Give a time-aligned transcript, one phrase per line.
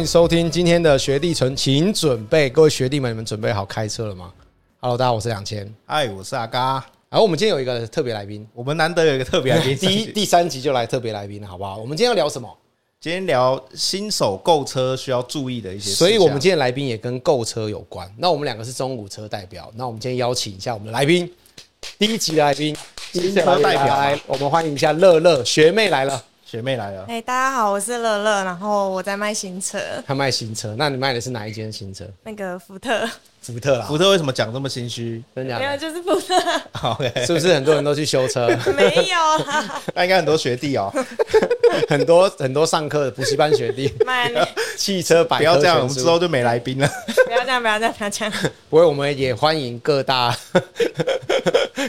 [0.00, 4.32] 欢迎收听今天的学弟纯，请准备，各位学弟们，你们准备好开车了吗
[4.80, 6.82] ？Hello，大家好，我是两千，嗨，我是阿嘎。
[7.10, 11.76] 然后我们今天有一个特别来宾，我们难得有一个特别来宾， 第一第三集就来特别来宾，好不好？
[11.76, 12.48] 我们今天要聊什么？
[12.98, 18.10] 今天聊新手购车需要注意的一些事，所以我们今天来宾也跟购车有关。
[18.16, 21.30] 那我们两个是中古车代表，那我们今天邀请一下我们的来宾，
[21.98, 22.74] 第一集的来宾，
[23.12, 26.24] 新车代表，来，我们欢迎一下乐乐学妹来了。
[26.50, 29.78] 学妹来了，哎，大家好，我是乐乐，然后我在卖新车。
[30.04, 32.04] 他卖新车，那你卖的是哪一间新车？
[32.24, 33.08] 那个福特。
[33.40, 35.22] 福特啊，福特为什么讲这么心虚？
[35.32, 35.56] 真的？
[35.60, 36.34] 没有，就是福特。
[36.82, 38.48] OK，是不是很多人都去修车？
[38.76, 40.92] 没有啦， 那应该很多学弟哦，
[41.88, 43.94] 很多很多上课的补习班学弟。
[44.04, 44.28] 卖
[44.76, 46.88] 汽车百科，不要这样，我们之后就没来宾了。
[47.26, 48.34] 不要这样，不要这样，不要这样。
[48.68, 50.36] 不会，我们也欢迎各大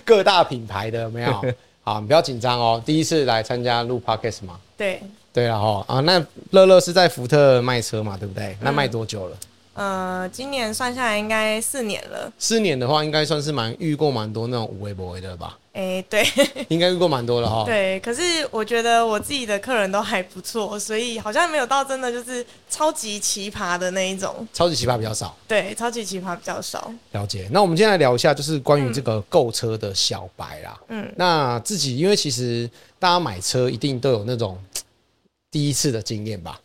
[0.06, 1.46] 各大品牌的，有没有？
[1.92, 2.82] 好，你不要紧张哦。
[2.86, 4.58] 第一次来参加录 Podcast 嘛？
[4.78, 5.02] 对。
[5.34, 8.56] 对了哈啊，那乐乐是在福特卖车嘛，对不对？
[8.62, 9.38] 那卖多久了？
[9.74, 12.32] 呃，今年算下来应该四年了。
[12.40, 15.58] 四年的话，应该算是蛮遇过蛮多那种无微不微的吧？
[15.74, 16.26] 哎，对，
[16.70, 17.64] 应该遇过蛮多的哈。
[17.66, 24.48] 对，可是我觉得我自己的客人都还不错，所以好像没有到真的就是超级奇葩的那一种。
[24.54, 25.36] 超级奇葩比较少。
[25.48, 26.92] 对，超级奇葩比较少。
[27.12, 27.48] 了解。
[27.52, 30.80] 那我们今天来聊一下，就是关于这个购车的小白啦。
[30.90, 31.12] 嗯。
[31.16, 32.70] 那自己，因为其实
[33.00, 34.58] 大家买车一定都有那种。
[35.52, 36.58] 第一次的经验吧，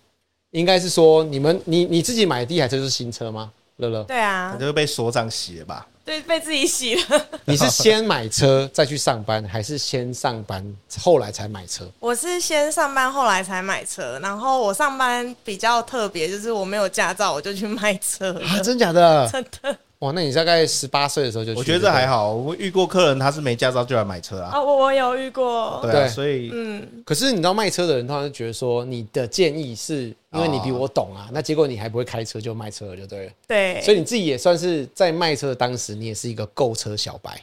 [0.52, 3.50] 应该是说你们你你自己买的第一台车是新车吗？
[3.78, 5.84] 乐乐，对啊，就是被所长洗了吧？
[6.06, 7.26] 对，被自己洗了。
[7.44, 10.64] 你是先买车再去上班，还是先上班
[11.00, 11.84] 后来才买车？
[11.98, 19.28] 我是先上班后来才买车，然后我上班比较特别，就是我没有驾照，我就去卖车啊，真假的？
[19.32, 19.76] 真的。
[20.00, 21.58] 哇，那你大概十八岁的时候就去？
[21.58, 24.50] 我觉得这还好，我遇过客人他是没驾照就来买车啊。
[24.52, 25.80] 啊，我我有遇过。
[25.82, 33.32] 对啊，所以嗯，可是你知道卖车的人，他就觉得说你的建议是因为你比我懂啊，那结果你还不会开车就卖车了，就对了。
[33.48, 37.40] 对，所以你自己也算是在卖车的当时，你也是一个购车小白，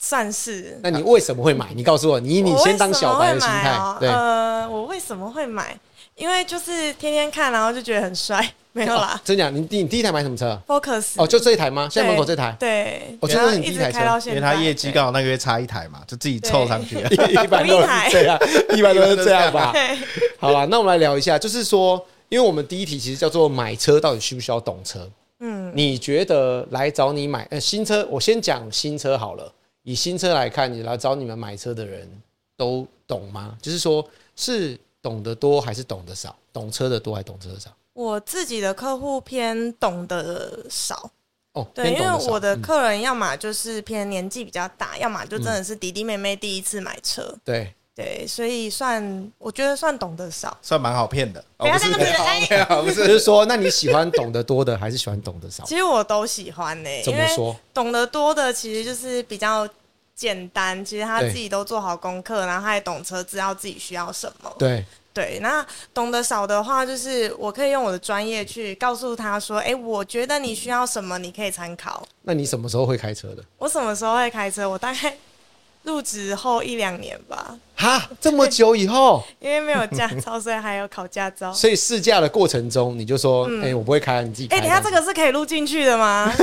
[0.00, 0.80] 算是。
[0.82, 1.72] 那你为什么会买？
[1.72, 3.96] 你告诉我，你你先当小白的心态。
[4.00, 5.78] 对，呃，我为什么会买？
[6.16, 8.52] 因为就是天天看，然后就觉得很帅。
[8.74, 11.88] 没有啦，真讲，你第你第一台买什么车？Focus 哦，就这一台吗？
[11.90, 12.56] 现在门口这台？
[12.58, 13.98] 对，我觉得你第一台车，
[14.30, 17.08] 因为他业绩刚好那个月差一台嘛，就自己凑上去了。
[17.28, 18.38] 一般都是这样，
[18.74, 19.74] 一般都是这样吧。
[20.40, 25.06] 好了，那我们来聊一下，就是说，因为我们第一题其实叫做买车到底需不需要懂车？
[25.40, 29.52] 嗯，你觉得来找你买呃新车，我先讲新车好了。
[29.82, 32.08] 以新车来看，你来找你们买车的人
[32.56, 33.54] 都懂吗？
[33.60, 34.02] 就是说，
[34.34, 36.34] 是懂得多还是懂得少？
[36.52, 37.70] 懂车的多还是懂车的少？
[37.94, 41.10] 我自己的客户偏懂得少
[41.52, 51.44] 哦，对，因为我的客人要么就是偏年纪比较大，要么就真的是弟弟妹妹第一次买车，对对，所以算我觉得算懂得少，算蛮好骗的。
[51.58, 55.62] 不要这样子，不是， 就是说，那你喜欢懂得多的，还是喜欢懂得少？
[55.64, 56.88] 其实我都喜欢呢。
[57.04, 57.54] 怎么说？
[57.74, 59.68] 懂得多的其实就是比较
[60.14, 64.50] 简单，其实他自己都做好功课，然后他也懂车，知道自己需要什么。
[64.58, 64.82] 对。
[65.14, 73.44] 对，那懂得少的话，就是我可以用我的专业去告诉他说：“哎，我觉得你需要什么，你可以参考。”那你什么时候会开车的？
[73.58, 74.68] 我什么时候会开车？
[74.68, 75.14] 我大概
[75.82, 77.56] 入职后一两年吧。
[77.74, 79.22] 哈，这么久以后？
[79.40, 81.50] 因为没有驾照，所以还有考驾照。
[81.54, 86.32] 所以试驾的过程中，你就说：“哎、嗯，我不会开，你自己开。”哎，等下这个是可以录进去的吗？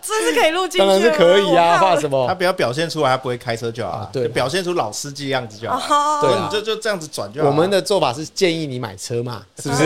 [0.00, 2.26] 这是可以录进去，当然是可以啊，怕什么？
[2.26, 6.22] 他不要表现出来他不会开车就好了，对，表现出老司机样子就好。
[6.22, 7.48] 对，你就就这样子转就好。
[7.48, 9.84] 我们的做法是建议你买车嘛，是不是？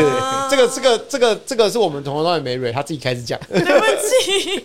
[0.48, 3.38] 这个这个这个这个是我们从头到尾没蕊，他自己开始讲。
[3.48, 3.84] 对不
[4.24, 4.64] 起，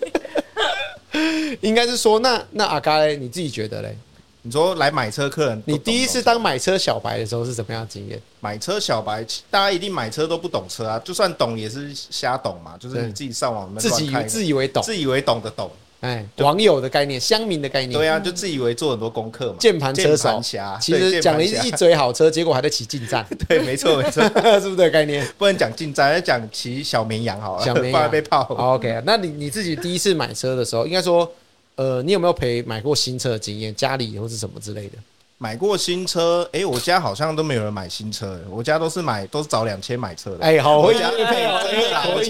[1.60, 3.96] 应该是说，那那阿嘎嘞，你自己觉得嘞？
[4.42, 8.18] 你说来买车客人，你第一次当买车小白的时候是怎么样的经验？
[8.40, 20.40] 买车小白，大家一定买车都不懂车啊，就算懂也是瞎懂嘛，就是你自己上网自己自以为懂，自以为懂的懂，哎，网友的概念，乡民的概念，对啊，就自以为做很多功课嘛，键盘车手，
[20.80, 24.22] 其实讲了一嘴好车，结果还在骑进站， 对，没错没错，
[24.60, 25.26] 是不是这个概念？
[25.36, 28.42] 不能讲进站，要讲骑小绵羊好了，小绵羊被泡。
[28.50, 31.28] OK，那你你自己第一次买车的时候，应该说，
[31.74, 33.74] 呃，你有没有陪买过新车的经验？
[33.74, 34.98] 家里或是什么之类的？
[35.40, 40.44] 买过新车，哎、欸，我家好像都没有人买新车，我家都是买，都是找两千买车的。
[40.44, 41.24] 哎、欸，好，我家可以，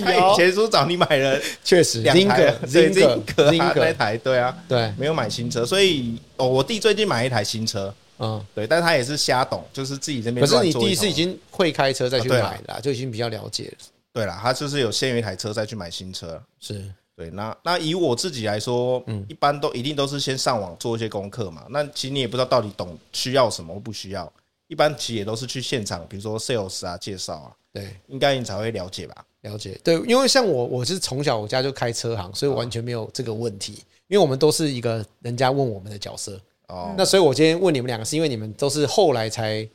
[0.03, 10.47] 可以以前说找你买了，确实，两台，Zinger，Zinger 那台，对啊，对，没有买新车，所以哦，我弟最近买一台新车，嗯，对，但他也是瞎懂，就是自己这边。
[10.47, 13.79] 可是你弟是已经会开车再去买的，啊，就已经比较了解了。
[14.13, 16.85] 对了，他就是有先有一台车再去买新车，是。
[17.19, 21.67] 对，那那以我自己来说，嗯，一般都一定都是先上网做一些功课嘛。
[21.71, 24.33] 那其实你也不知道到底懂需要什么或不需要，
[24.69, 29.17] 一般其实也都是去现场，比如说 sales 啊介绍啊，对，应该你才会了解吧？
[29.41, 33.83] 了解，对，因为像我，我是从小我家就开车行，所以我完全没有这个问题。
[34.07, 36.95] 因为我们都是一个人家问我们的角色哦。
[36.97, 39.69] 那所以我今天问你们两个，是因为你们都是后来才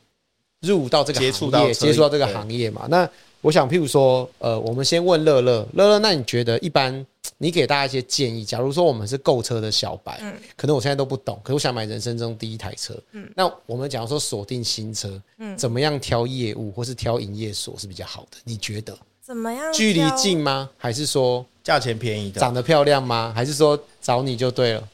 [0.60, 2.86] 入到这个行业，接触到接触到这个行业嘛？
[2.88, 3.06] 那
[3.42, 7.04] 我想，譬如说，呃，我们先问乐乐，乐乐，那你觉得一般？
[7.38, 8.44] 你给大家一些建议。
[8.44, 18.38] 假如说我们是购车的小白，嗯，可能我现在都不懂，可是我想买人生中第一台车，嗯，那我们假如说锁定新车，嗯，怎么样挑业务或是挑营业所是比较好的？
[18.44, 18.96] 你觉得？
[19.22, 19.72] 怎么样？
[19.72, 20.68] 距离近吗？
[20.76, 22.38] 还是说价钱便宜的？
[22.40, 23.32] 长得漂亮吗？
[23.34, 24.88] 还是说找你就对了？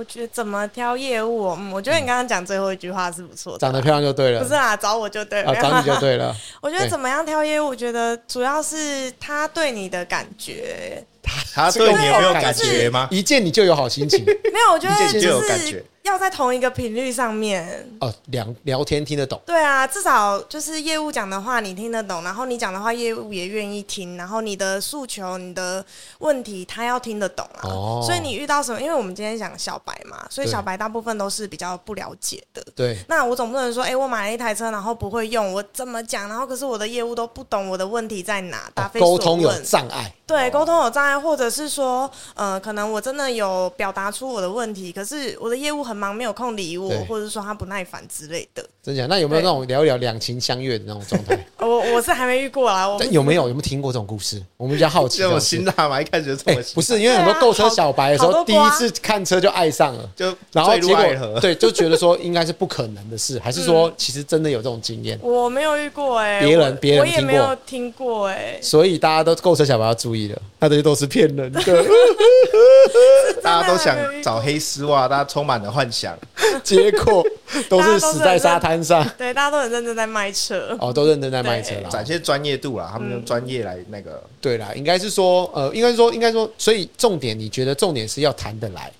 [0.00, 1.50] 我觉得怎么挑业务？
[1.58, 4.42] 嗯，我觉得你刚刚讲最后一句话是不错的，长得漂亮就对了。
[4.42, 6.34] 不是啊，找我就对了，找你就对了。
[6.62, 7.66] 我觉得怎么样挑业务？
[7.66, 11.04] 我觉得主要是他对你的感觉。
[11.52, 13.06] 他对你有没有感觉吗？
[13.10, 14.24] 一见你就有好心情？
[14.24, 15.84] 没有，我觉得就是。
[16.10, 19.40] 要在同一个频率上面哦，聊聊天听得懂。
[19.46, 25.84] 对啊，至少就是业务讲的话你听得懂，然后你讲的话业务也愿意听，然后你的诉求、你的
[26.18, 27.62] 问题他要听得懂啊。
[27.64, 28.02] 哦。
[28.04, 28.80] 所以你遇到什么？
[28.80, 32.64] 因为我们今天讲小白嘛，所以小白大部分都是比较不了解的。
[32.74, 32.98] 对。
[33.08, 36.28] 那我总不能说，哎、欸，我买了一台车，然后不会用，我怎么讲？
[36.28, 39.18] 然后可是我的业务都不懂我的问题在哪，答非所问。
[39.18, 40.12] 沟通有障碍。
[40.30, 46.78] 对，沟通有障碍，或者是说，呃，可能我真的有表达出我的问题，可是我的业务很忙，没有空理。
[46.78, 49.06] 我或者说他不耐烦之类的，真假？
[49.06, 51.36] 那有没有那种聊一聊两情相悦的那种状态？
[51.58, 52.86] 我我是还没遇过啊。
[53.00, 54.40] 但有没有有没有听过这种故事？
[54.56, 55.18] 我们比较好奇。
[55.18, 56.00] 这么辛辣嘛？
[56.00, 65.18] 一开始就这么、 欸、不是，因为很多购车小白的时候，第一次看车就爱上了，就然后结果对就觉得说应该是不可能的事，还是说其实真的有这种经验？
[65.22, 68.60] 我没有遇过哎、欸，别人别人，我也没有听过哎、欸。
[68.62, 71.60] 所以大家都购车小白要注意了，他这些都是骗人的。
[73.42, 76.16] 大家都想找黑丝袜，大家充满了幻想，
[76.62, 77.24] 结果。
[77.68, 80.76] 都是死在沙滩上， 对，大家都很认真在卖车。
[80.80, 88.90] 哦，都认真在卖车啦，展现专业度啦，他们用专业来那个，对啦，应该是说，呃，应该说，应该说，所以重点，你觉得重点是要谈得来，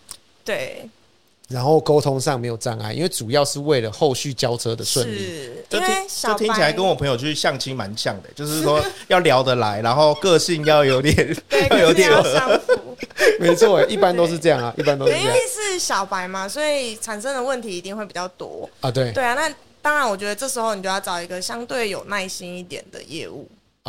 [0.44, 0.84] 对，
[1.50, 5.88] 然后沟通上没有障碍，因为主要是为了后续交车的顺利，是，就听
[6.22, 11.36] 就听起来跟我朋友去相亲蛮像的， 就是说要聊得来，然后个性要有点，
[11.70, 12.96] 要有点相符。
[13.40, 15.26] 没错，一般都是这样啊，一般都是这样。
[15.26, 18.90] 因为是小白嘛，所以产生的问题一定会比较多啊。
[18.90, 23.48] 对对啊，那当然，我觉得这时候你就要找一个相对有耐心一点的业务。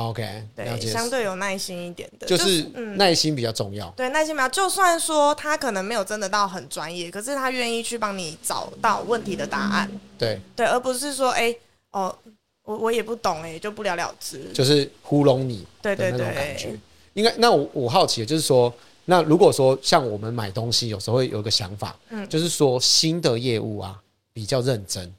[0.09, 2.63] OK，对，相对有耐心一点的，就是
[2.95, 3.89] 耐心比较重要。
[3.97, 9.91] 对，耐心比较，就算说他可能没有真的到很专业，可是他愿意去帮你找到问题的答案。
[10.17, 11.55] 对对，而不是说，哎，
[11.91, 12.15] 哦，
[12.63, 15.65] 我我也不懂，哎，就不了了之，就是糊弄你。
[15.81, 16.75] 对对对，感觉
[17.13, 17.33] 应该。
[17.37, 18.73] 那我我好奇的就是说。
[19.05, 23.99] 那如果说像我们买东西，有时候会有一个想法，嗯，就是说新的业务啊
[24.31, 25.11] 比较认真，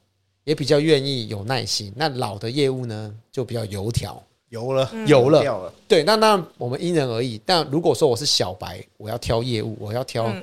[0.44, 1.92] 也比较愿意有耐心。
[1.96, 5.72] 那老的业务呢，就比较油条，油了，油了，了。
[5.88, 7.40] 对，那那我们因人而异。
[7.44, 10.42] 但如果说我是小白，我要挑业务，我要挑、嗯、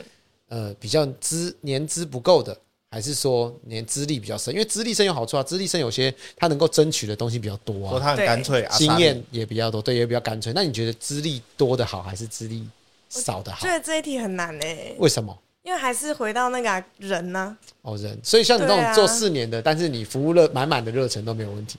[0.50, 2.58] 呃比较资年资不够的，
[2.90, 4.52] 还是说年资历比较深？
[4.52, 10.52] 因为资历深有好处啊，资历深有些他能够争取的东西比较多啊，说他很干脆，经验也比较多，对，也比较干脆。
[10.54, 12.68] 那你觉得资历多的好，还是资历？
[13.10, 14.95] 少的好，觉得这一题很难诶、欸。
[15.00, 15.36] 为什么？
[15.64, 17.57] 因为还是回到那个人呢、啊。
[17.81, 18.16] 哦，人。
[18.24, 21.78] 所以像你这种做四年的，啊、但是你服务了满满的热忱都没有问题。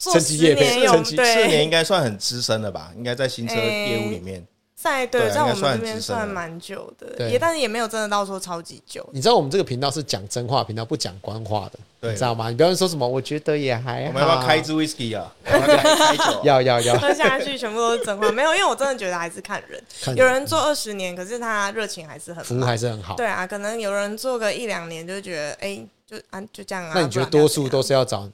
[0.00, 1.14] 做四年有四
[1.46, 2.90] 年应该算很资深了吧？
[2.96, 4.40] 应该在新车业务里面。
[4.40, 4.46] 欸
[4.82, 9.06] 在对，在我们这边算蛮久的，也但是也没有真的到说超级久。
[9.12, 12.48] 你知道我们这个频道是讲真话频道，不讲官话的，你知道吗？
[12.48, 14.08] 你不要说什么，我觉得也还好。
[14.08, 15.30] 我们要不要开支 whisky 啊？
[16.44, 18.32] 要要要，喝下去全部都是真话。
[18.32, 19.78] 没有，因为我真的觉得还是看人。
[20.16, 23.16] 有人做二十年，可是他热情还是很，服务还是很好。
[23.16, 26.92] 对啊，可能有人做个一两年就觉得，哎，就啊就这样啊。
[26.94, 28.26] 那你觉得多数都是要找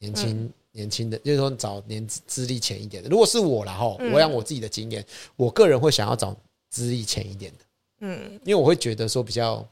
[0.00, 0.52] 年轻？
[0.72, 3.08] 年轻的，就是说找年资资历浅一点的。
[3.08, 5.04] 如果是我啦，哈，我讲我自己的经验，
[5.36, 6.34] 我个人会想要找
[6.70, 7.58] 资历浅一点的，
[8.00, 9.66] 嗯，因为我会觉得说比较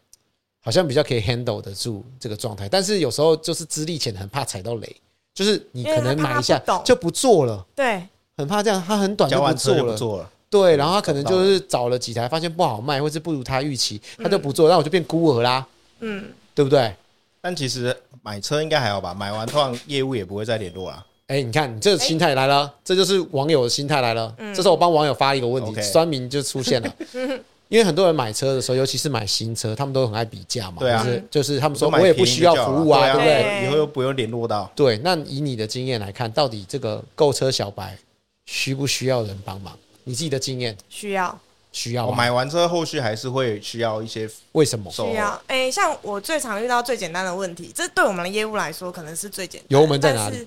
[0.62, 2.68] 好像比较可以 handle 得住这个状态。
[2.68, 4.96] 但是有时候就是资历浅，很怕踩到雷，
[5.34, 15.66] 就是你可能买一下就不做了，对，很怕这样，他很短就不做了，做了，对，然后他可能就是找了几台，发现不好卖，或是不如他预期，他就不做，那我就变孤儿啦，
[16.00, 16.94] 嗯，对不对？
[17.40, 21.06] 但其实买车应该还好吧，买完通常业务也不会再联络了。
[21.28, 24.34] 哎、欸，你看，你这个心态来了，欸、这就是网友的心态来了。
[24.38, 26.94] 嗯、这时候我帮网友发一个问题，酸民就出现了。
[27.68, 30.78] 因为很多人买车的时候，尤其是买新车，他们都很爱比价嘛。
[30.80, 33.64] 对啊，就是就是他们说我也不需要服务啊，对不对？
[33.64, 34.68] 以后又不用联络到。
[34.74, 37.96] 对，那以你的经验来看，到底这个购车小白
[38.44, 39.72] 需不需要人帮忙？
[40.02, 41.38] 你自己的经验需要。
[41.72, 45.40] 需要，我买完车后续还是会需要一些，为什么需要？
[45.46, 49.80] 哎，像我最常遇到最简单的问题，这对我们的业务来说可能是最简单。
[49.80, 50.46] 油门在哪里？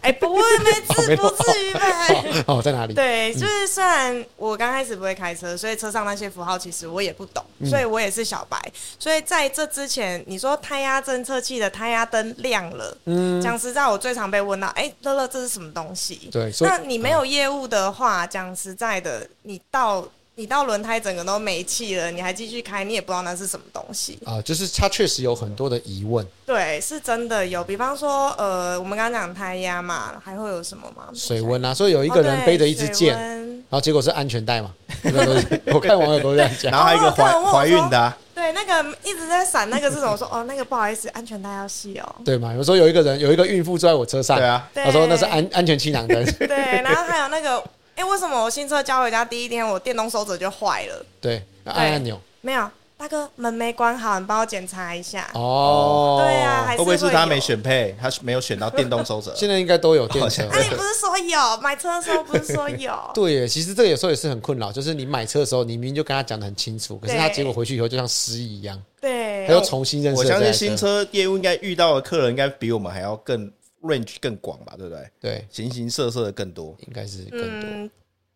[0.00, 0.40] 哎，不会，
[1.06, 2.42] 没不至于呗。
[2.46, 2.94] 哦，在哪里？
[2.94, 8.58] 对，就是虽然我刚开始不会开车，所以车上那些符号其实我也不懂，所以我也是小白。
[8.98, 16.30] 所以在这之前，你说胎压侦测器的胎压灯亮了，嗯，讲实在，我最常被问到，哎，乐乐，这是什么东西？
[16.32, 20.04] 对，那你没有业务的话，讲实在的，你到。
[20.36, 24.42] 你到轮胎整个都没气了，你还继续开，你也不知道那是什么东西啊。
[24.42, 26.26] 就是它确实有很多的疑问。
[26.44, 27.62] 对，是真的有。
[27.62, 31.04] 比方说，呃，我们刚刚讲胎压嘛，还会有什么吗？
[31.14, 34.74] 水温啊，所以有一个人背着一支箭，然后结果是安全带嘛。
[35.72, 36.72] 我看网友都这样讲。
[36.72, 40.16] 然后还有一个怀怀孕的，对，那个一直在闪那个是什么？
[40.16, 42.16] 说哦，那个不好意思，安全带要系哦。
[42.24, 42.52] 对嘛？
[42.52, 46.24] 有时候有一个人有一个孕妇坐在我车上，对啊，他说那是安安全气囊灯。
[46.38, 47.62] 对，然后还有那个。
[47.96, 51.06] 哎、欸，为什么我新车交回家第一天，我电动收折就坏了？
[51.20, 55.30] 对，按按钮没有，大哥门没关好，你帮我检查一下。
[55.34, 59.32] 哦，对啊，会不会是他没选配，他没有选到电动收折？
[59.36, 60.42] 现在应该都有电车。
[60.50, 62.92] 那、啊、你不是说有买车的时候不是说有？
[63.14, 68.80] 对耶，其实这个有时候也是很困扰，就是你买车的时候，你明明就跟他讲的很清楚，可是他结果回去以后就像失忆一样。
[69.00, 70.20] 对，他又重新认识。
[70.20, 73.50] 我相信新车业务应该遇到的客人应该比我们还要更
[73.84, 74.74] range 更广吧？
[74.76, 75.10] 对不对？
[75.20, 77.70] 对，形形色色的更多，应该是更多。
[77.70, 77.90] 嗯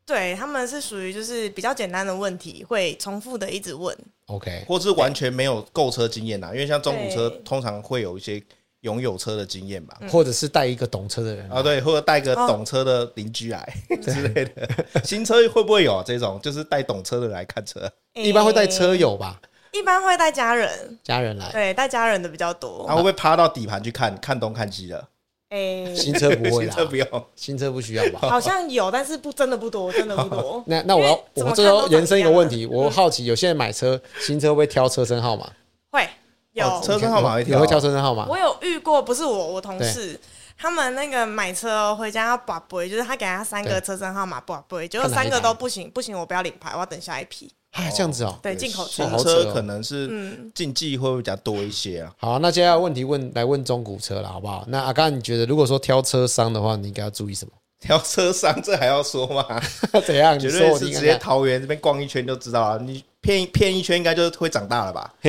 [0.06, 3.94] 对，他们是属于就是比较简单的问题，会重复的一直问
[4.28, 8.42] ，OK，或是完全没有购车经验呐，因为像中古车通常会有一些
[8.80, 14.66] 拥有车的经验吧，或者是带一个懂车的人啊，对，或者带个懂车的邻居来之类的。
[15.04, 17.92] 新车会不会有这种，就是带懂车的来看车？
[18.14, 19.38] 一般会带车友吧，
[19.72, 22.86] 一般会带家人，家人来，对，带家人的比较多。
[22.88, 25.06] 他会不会趴到底盘去看看东看西的？
[25.50, 28.28] 哎，欸、新车不会啦， 新车不用，新车不需要吧？
[28.28, 30.62] 好像有，但是不真的不多，真的不多。
[30.66, 35.50] 那那我要我这时候延伸一个问题，我好奇，有些人买车新车会挑车身号码？
[35.90, 36.06] 会
[36.52, 38.26] 有车身号码会挑，你会挑车身号码？
[38.28, 40.20] 我有遇过，不是我，我同事
[40.58, 47.50] 他们那个买车回家要拔杯，就是他给他三个车身号码拔杯，结果三个都不行，不行，我不要领牌，我要等下一批。
[47.72, 52.12] 哎，这样子哦，对，进口车车可能是禁忌会比较多一些啊。
[52.18, 54.64] 好，那接下来问题问来问中古车了，好不好？
[54.68, 57.52] 那阿刚，你觉得如果说挑车商的话，你应该要注意什么？
[57.80, 59.44] 挑车商这还要说吗？
[60.04, 60.36] 怎样？
[60.36, 62.78] 绝对是直接桃园这边逛一圈就知道了。
[62.82, 65.14] 你骗骗一圈，应该就会长大了吧？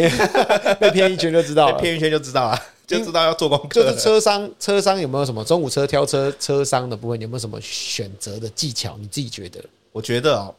[0.80, 3.84] 被骗一圈就知道了， 骗一圈就知道了，就知道要做功课。
[3.84, 8.98] 就是车商，车商有没有什么中古车挑车车商的部分有没有什么选择的技巧？
[9.00, 9.64] 你自己觉得？
[9.92, 10.56] 我觉得哦。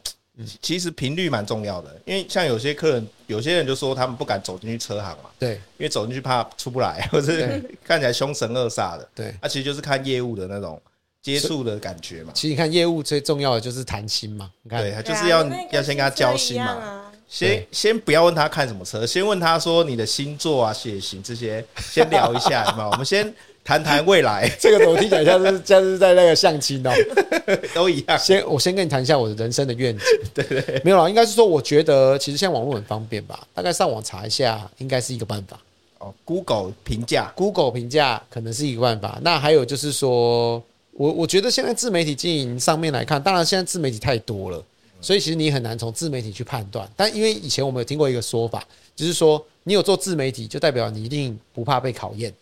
[0.62, 7.32] 其实频率蛮重要的，因为像有些客人，有些人就说他们不敢走进去车行嘛，对，因为走进去怕出不来，或者
[7.84, 10.80] 看起来凶神恶煞的，对，那其实就是看业务的那种
[11.22, 12.32] 接触的感觉嘛。
[12.34, 22.88] 其实你看业务最重要的就是谈心嘛，你看，对，他就是要要先跟他交心嘛，先先不要问他看什么车，先问他说你的星座啊、血型这些，先聊一下，嘛？
[22.90, 23.34] 我们先。
[23.70, 26.90] 谈谈未来， 这个我听起来像是 像是在那个相亲哦，
[27.72, 28.18] 都一样。
[28.18, 30.04] 先我先跟你谈一下我的人生的愿景。
[30.34, 35.56] 对，对对，没有啦，应该是说我觉得其实现在网络很方便吧，大概上网查一下应该是一个办法。
[35.98, 39.20] 哦，Google 评价，Google 评价可能是一个办法。
[39.22, 40.60] 那还有就是说，
[40.94, 44.60] 我我觉得现在自媒体经营上面来看，当然现在自媒体太多了，
[45.00, 46.90] 所以其实你很难从自媒体去判断。
[46.96, 52.34] 但因为以前我们有听过一个说法，就是说你有做自媒体，就代表你一定不怕被考验。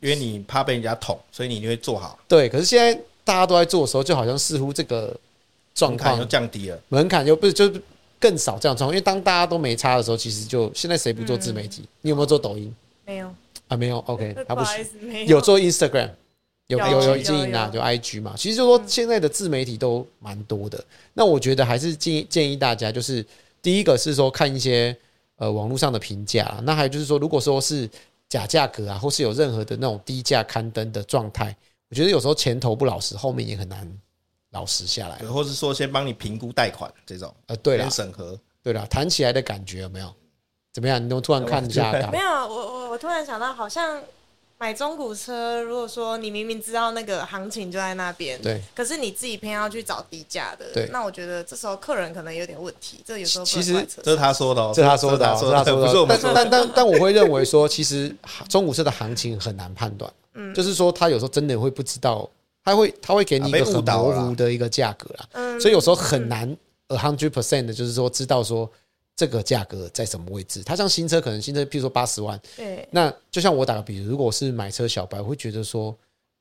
[0.00, 2.16] 因为你怕被人家捅，所以你就会做好。
[2.28, 5.14] 对，可是现在大家都在做的时候，就好像似乎这个
[5.74, 7.82] 状况又降低了，门槛又不是就是
[8.20, 8.90] 更少这样状况。
[8.90, 11.82] 因为当大家都没差的时候，其实就现在谁不做自媒体？
[11.82, 12.72] 嗯、你有没有做抖音？
[13.04, 13.34] 没有
[13.66, 13.98] 啊，没有。
[14.06, 14.86] OK，他不是
[15.26, 16.10] 有，有做 Instagram，
[16.68, 18.34] 有有有经营啊，就 IG 嘛。
[18.36, 20.78] 其实就说现在的自媒体都蛮多的。
[20.78, 23.26] 嗯、那我觉得还是建议建议大家，就是
[23.60, 24.96] 第一个是说看一些
[25.36, 27.88] 呃网络上的评价，那还有就是说，如果说是。
[28.28, 31.56] 假价格啊，或是有任何的那种低价刊登的状态，
[31.88, 33.90] 我觉得有时候前头不老实，后面也很难
[34.50, 35.18] 老实下来。
[35.26, 40.14] 或是说先帮你评估贷款这种，呃，对了，审核，对了，谈起来的感觉有没有？
[40.72, 41.02] 怎么样？
[41.02, 41.90] 你都突然看一下？
[42.10, 44.00] 没有，我我我突然想到，好像。
[44.60, 53.00] 买中古车，如果说你明明知道那个行情就在那边，对，可是你自己偏要去找低价的，对，那我觉得这时候客人可能有点问题。
[53.04, 58.12] 这有时候其实这是他说的，这是他说的，这是他说的，但但但但我会认为说，其实
[58.48, 62.28] 中古车的行情很难判断，嗯，就是说他有时候真的会不知道，
[62.64, 66.56] 他会他会给你一个很模糊的一个价格啦，嗯，所以有时候很难
[66.88, 68.68] a hundred percent 的，就是说知道说。
[69.18, 70.62] 这个价格在什么位置？
[70.62, 75.92] 它像新车，可能新车，譬如说八十万，对，那就像我打个比如，如果我是买车小白，我会觉得说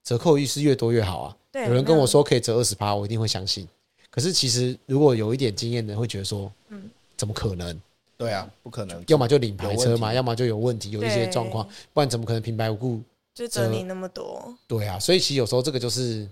[0.03, 1.37] 折扣率是越多越好啊。
[1.51, 3.67] 对，有人跟我说可以折二十趴，我一定会相信。
[4.11, 7.81] 可是其实如果有一点经验的，会觉得说，嗯，怎么可能？
[8.15, 9.03] 对啊，不可能。
[9.07, 13.01] 要么就领牌车嘛，要么就有问题，有一些状况，不然怎么可能平白无故
[13.33, 14.55] 就折你那么多。
[14.67, 16.29] 对啊，所以其实有时候这个就是，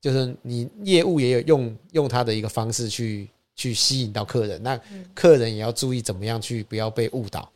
[0.00, 4.78] 就是你业务也有用用他的一个方式去去吸引到客人，那
[5.14, 7.50] 客人也要注意怎么样去不要被误导。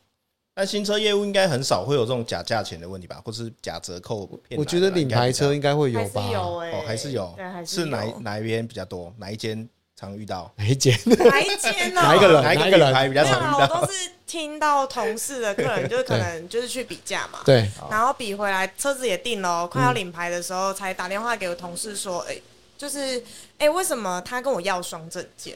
[0.55, 4.27] 那新车业务应该很少会有这种假价钱的问题吧，或是假折扣？
[4.57, 9.13] 我觉得领牌车应该会有吧，还是有哎、欸，哦，还是有，对，是哪哪一边比较多？
[9.19, 10.51] 哪一间常遇到？
[10.55, 10.97] 哪一间？
[11.05, 12.01] 哪一间呢？
[12.01, 12.41] 哪一个人？
[12.43, 13.79] 哪一个人牌比较常遇到？
[13.81, 22.43] 我都是听到同事的客人，就是可 能就是去比价嘛，对，然后比回来车子也定了，快要领牌的时候才打电话给我同事说，哎、欸，
[22.75, 23.19] 就是
[23.59, 25.55] 哎、欸，为什么他跟我要双证件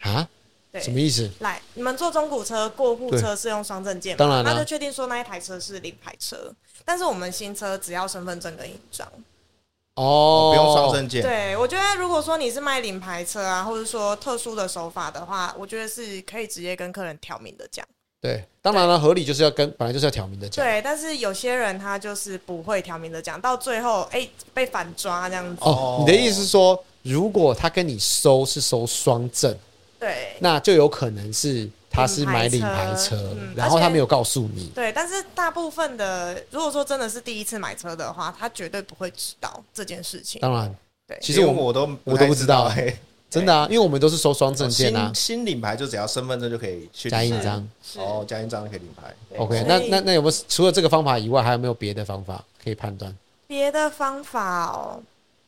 [0.00, 0.28] 啊？
[0.78, 1.30] 什么意思？
[1.38, 4.18] 来，你们坐中古车过户车是用双证件吗？
[4.18, 6.52] 当然，那就确定说那一台车是领牌车。
[6.84, 9.10] 但是我们新车只要身份证跟印章。
[9.94, 11.22] 哦，不用双证件。
[11.22, 17.82] 对，我觉得如果说你是卖领牌车啊，或者说特殊的手法的话，我觉得是可以直接跟客人挑明的讲。
[18.20, 20.62] 对，当然了，合理就是要跟本来就是要挑明的讲。
[20.62, 25.62] 对，但是有些人他就是不会挑明的讲，到最后哎、欸、被反抓这样子。
[25.64, 29.56] 哦，你的意思是说，如果他跟你收是收双证？
[29.98, 34.70] 对，那就有可能是他是买领牌车，嗯、然后他没有告诉你。
[34.74, 40.40] 对，但是大部分的，如果说真的是第一次买车的话，他绝对不会知道这件事情。
[40.40, 40.74] 当然，
[41.06, 42.98] 对，其实我我都我都不知道，欸，
[43.30, 45.10] 真的啊，因为我们都是收双证件啊。
[45.14, 49.14] 新新领牌就只要身份证就可以去加印章，哦，加印章就可以领牌。
[49.38, 53.14] OK，那那那有没有除了这个方法以外，还有没有别的方法可以判断？
[53.46, 55.00] 别的方法哦。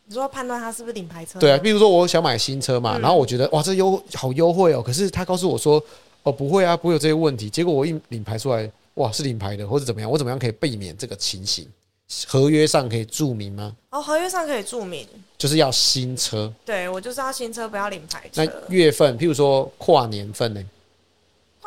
[0.09, 1.39] 你说判断它是不是领牌车？
[1.39, 5.83] 对啊，比如说我想买新车嘛，嗯、然后我觉得哇，这优好优惠哦，可是他告诉我说
[6.23, 7.51] 哦，不会啊，不会有这些问题。
[7.51, 10.11] 结果我一领牌出来，哇，是领牌的，或者怎么样？
[10.11, 11.69] 我怎么样可以避免这个情形？
[12.27, 13.77] 合约上可以注明吗？
[13.91, 16.51] 哦，合约上可以注明，就是要新车。
[16.65, 18.43] 对，我就是要新车，不要领牌车。
[18.43, 20.65] 那月份，譬如说跨年份呢？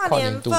[0.07, 0.51] 跨年度，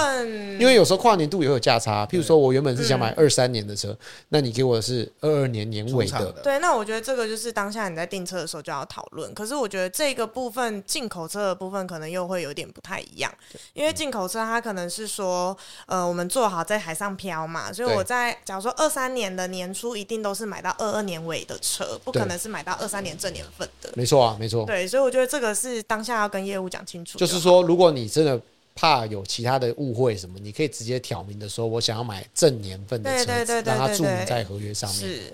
[0.58, 2.06] 因为有时候跨年度也会有价差。
[2.06, 3.98] 譬如说，我原本是想买二三年的车，嗯、
[4.30, 6.18] 那你给我的是二二年年尾的。
[6.32, 9.32] 的对，那我觉得这个就是当下你在订车的时候就要讨论。
[9.34, 13.32] 可是我觉得这个部分进口车的部分可能又会有点不太一样，
[13.72, 23.90] 因为进口车它可能是说，呃，我们做好在海上漂嘛，所以我在假如说二三年的年初一定都是买到二二年尾的车，不可能是买到二三年正年份的。
[23.94, 24.64] 没错啊，没错。
[24.66, 27.18] 对，所以我觉得这个是当下要跟业务讲清楚。
[27.18, 28.40] 就是说，如果你真的。
[28.74, 34.98] 怕有其他的误会什么，你可以直接挑明的说，我想要买正年份的车子，让他注明在合约上面。
[35.00, 35.32] 是，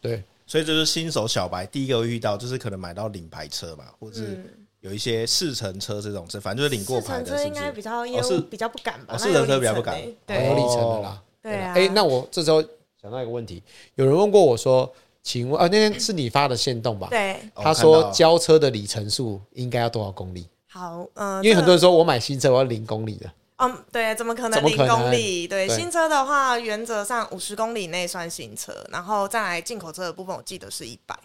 [0.00, 4.44] 对，所以这是新手小白第一个会遇到，就是可能买到领牌车嘛，或者是
[4.80, 7.46] 有一些试乘车这种，车反正就是领过牌的，是不是？
[7.46, 9.16] 应该比较业务比较不敢吧？
[9.16, 11.22] 试乘车比较不敢，对，有里程的啦。
[11.42, 11.72] 对啊。
[11.76, 12.62] 哎，那我这时候
[13.00, 13.62] 想到一个问题，
[13.94, 17.08] 有人问过我说，请问啊，那天是你发的限动吧？
[17.10, 17.38] 对。
[17.54, 20.46] 他说交车的里程数应该要多少公里？
[20.74, 23.30] 好，嗯，因为很多人说我买新车我要零公里的。
[23.58, 25.46] 嗯，对，怎么可能零公里？
[25.46, 31.16] 对，新车的话，原则上五十公里内算新车，然后再来进口车的部分，我记得是一百。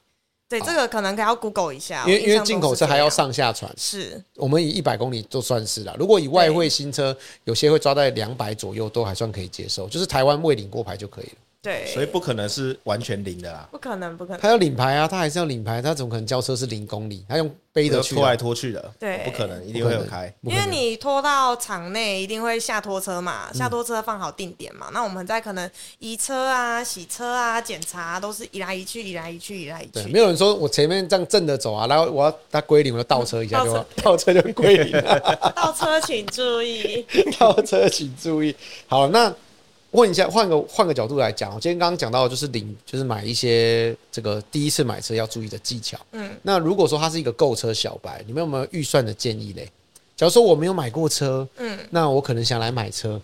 [0.47, 3.73] 对，这个可能可要 Google 一下，因为因为进口车还要上下传。
[3.75, 5.95] 是，我们以一百公里就算是了。
[5.97, 11.37] 如果以外汇新车，有些会抓在两百左右，都还算可以接受，就是台湾未领过牌就可以了。
[11.61, 14.39] 对，所以不可能是完全零的啦，不可能，不可能。
[14.39, 17.25] 他要领牌啊，他还是要领牌，他怎么可能交车是零公里？
[17.27, 20.33] 他用背着拖来拖去的，对，不可能，一定会有开。
[20.41, 24.87] 因为你拖到场内，一定会下拖车嘛，下拖车放好定点嘛。
[24.93, 29.91] 那我们在可能移车啊、洗车啊、检查，都是移来移去、移来移去、移来移去。
[29.91, 35.19] 对，没有人说我前面这样正着走啊，然后我要他归零，我就倒车一下就倒车就归零了。
[35.53, 37.05] 倒车请注意，
[37.37, 38.55] 倒车请注意。
[38.87, 39.35] 好，那。
[39.91, 45.97] 问一下，换个换个角度来讲，我今天刚刚讲到的就是领，就是买一些这个第一次买车要注意的技巧。
[46.11, 49.67] 嗯，那如果说他是一个购车小白，你们有没有预算的建议嘞？
[50.15, 53.19] 假如说我没有买过车，嗯，那我可能想来买车，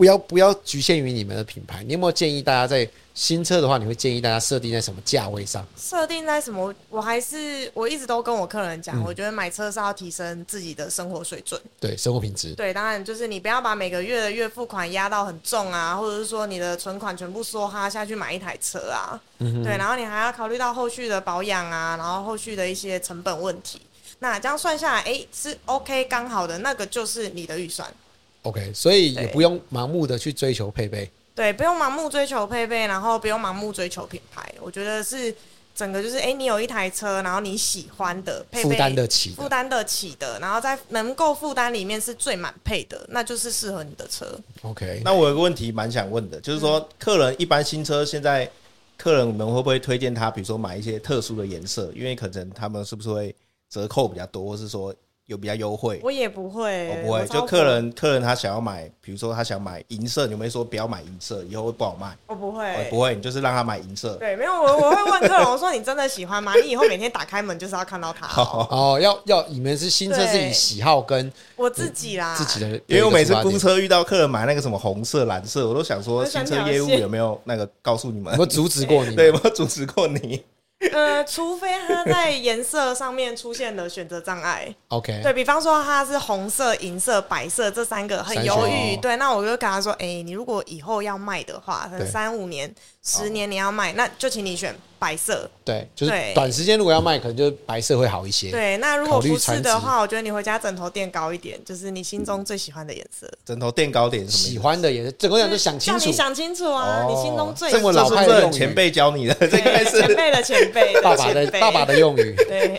[0.00, 2.88] 不要不要局限于你们的品牌，你有没有建议大家在？
[3.12, 5.66] 新车的话，你会建议大家设定在什么价位上？
[5.76, 6.72] 设定在什么？
[6.88, 12.54] 我还是我一直都跟我客人讲，嗯、我觉得买车是要提升自己的生活水准，对生活品质。
[12.54, 19.20] 对，当然就是你不要把每个月的月付款压到很重啊，或者是说你的存款全部梭哈下去买一台车啊。
[19.40, 19.62] 嗯。
[19.62, 23.82] 对，然后你还要考虑到后续的保养啊，然后后续的一些成本问题。
[24.20, 27.92] 那这样算下来，哎、欸，是 OK 刚好的，那个就是你的预算。
[28.42, 31.10] OK，所以也不用盲目的去追求配备。
[31.34, 34.52] 对，不用盲目追求配备，然后不用盲目追求品牌。
[34.60, 35.34] 我觉得是
[35.74, 44.26] 整个就是，哎，你有一台车，然后你喜欢的配备，负担得起，负担得起的，然后在能够负担里面是最满配的，那就是适合你的车。
[44.62, 48.50] OK，那我有个问题蛮想问的，就是说，客人一般新车现在
[48.98, 51.90] 客人们会不会推荐他，比如说买一些特殊的颜色？
[51.94, 53.34] 因为可能他们是不是会
[53.70, 54.94] 折扣比较多，或是说
[55.30, 56.00] 有比较优惠？
[56.02, 57.24] 我也不会，我不会。
[57.28, 62.16] 就客人客人他想要买，比如说他想买银色，你没说不要买银色，以后会不好卖。
[62.26, 64.16] 我不会，不会，你就是让他买银色。
[64.16, 66.52] 对，没有我我会问客人，我说你真的喜欢吗？
[66.56, 68.26] 你以后每天打开门就是要看到它。
[68.42, 72.68] 哦，要要你们是新车是以喜好跟我自己啦，自己的。
[72.88, 78.36] 因为我每次公车遇到客人买那个什么红色、蓝色，我都想说新车业务有没有那个告诉你们？
[78.36, 79.14] 我阻止过你？
[79.14, 80.42] 对，有没有阻止过你？
[80.92, 94.74] 呃，除非他在颜色上面出现了选择障碍，OK，对，比方说他是红色、银色、白色这三个很犹豫，对，那我就跟他说，哎、欸，你如果以后要卖的话，可能三五年、十年你要卖，那就请你选。
[95.00, 98.50] 白色，对，就是短时间如果要卖，可能就白色会好一些。
[98.50, 103.26] 对，那如果不是的话，我觉得你回家枕头垫高一点，就是你心中最喜欢的颜色。
[103.46, 112.34] 枕头垫高点，喜欢的颜色，整个讲就想清楚，你想清楚啊，你心中最这么老派的用语，前辈教你的，这应该是前辈的前辈，爸爸的爸爸的用语。
[112.46, 112.78] 对，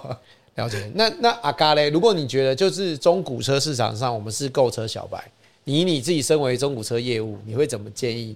[0.56, 0.90] 了解。
[0.94, 5.22] 那那阿嘎嘞，如果你觉得就是中古车市场上，我们是购车小白，
[5.66, 8.34] 以你自己身为中古车业务，你会怎么建议？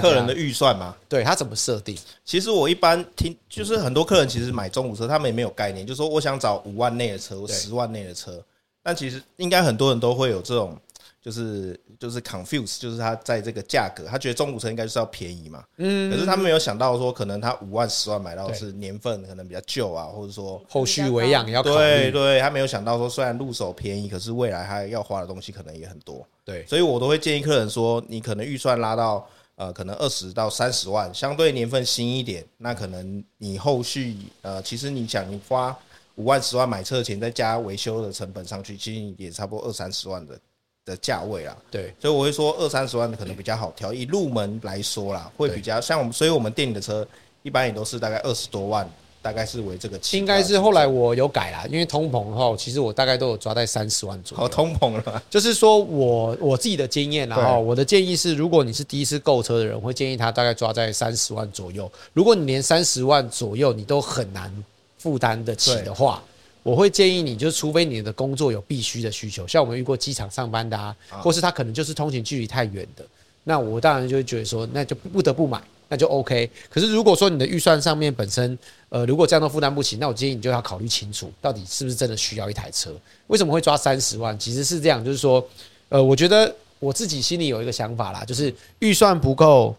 [0.00, 0.94] 客人的预算嘛？
[1.08, 1.96] 对，他怎么设定？
[2.24, 8.42] 其实我一般听，就是很多客人其实买中古车，他们也没有概念，就是说我想找五万内的车，或十万内的车。
[8.82, 10.76] 但其实应该很多人都会有这种，
[11.20, 15.62] 就是就是 confuse，就是他在这个价格，他觉得中古车应该就是要便宜嘛。
[15.76, 16.10] 嗯。
[16.10, 21.76] 可是他没有想到说，可能他五万、十万买到的是年份可能比较旧啊，或者说后续维养也要考虑。
[21.76, 26.26] 对对，他没有想到说，虽然入手便宜，可是未来他要花的东西可能也很多。
[26.44, 26.66] 对。
[26.66, 29.24] 所以我都会建议客人说，你可能预算拉到。
[29.62, 35.76] 呃，可能二十到三十万，相对年份新一点，那可能你后续呃，其实你想你花
[36.16, 40.40] 五万、十万买车的钱，再加维修的成本上去，其实也差不多二三十万的
[40.84, 41.56] 的价位啦。
[41.70, 47.06] 对，所以我会说二三十万的可能比较好挑，以入门来说啦，会比较像我们，所以我们店里的车
[47.44, 48.88] 一般也都是大概二十多万。
[49.22, 54.42] 大概是为这个期，应该是后来我有改啦，因为通膨的话，其实我大概都有抓在三十万左右。
[54.42, 61.90] 好，通膨了， 就是说我我自己的经验，然后我的建议是，如果你是第一次购车的人，我会建议他大概抓在三十万左右。
[62.12, 64.52] 如果你连三十万左右你都很难
[64.98, 66.20] 负担得起的话，
[66.64, 73.04] 我会建议你，就是除非你的工作有必须的需求，像我们遇过机场上班的啊，或是他可能就是通勤距离太远的，
[73.44, 75.62] 那我当然就会觉得说，那就不得不买。
[75.92, 76.48] 那就 OK。
[76.70, 82.90] 可是如果说你的预算上面本身，呃，如果这样都负担不起，那我建议你就要考虑清楚，到底是不是真的需要一台车？
[83.26, 84.36] 为什么会抓三十万？
[84.38, 85.46] 其实是这样，就是说，
[85.90, 89.76] 呃，我觉得我自己心里有一个想法啦，就是预算不够，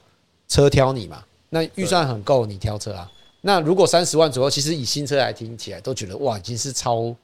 [0.48, 1.24] 车挑你嘛。
[1.50, 3.12] 那预算很够，你挑车啊。
[3.42, 7.16] 那如果三十万左右，其实以新车来听起来都觉得哇，已经是超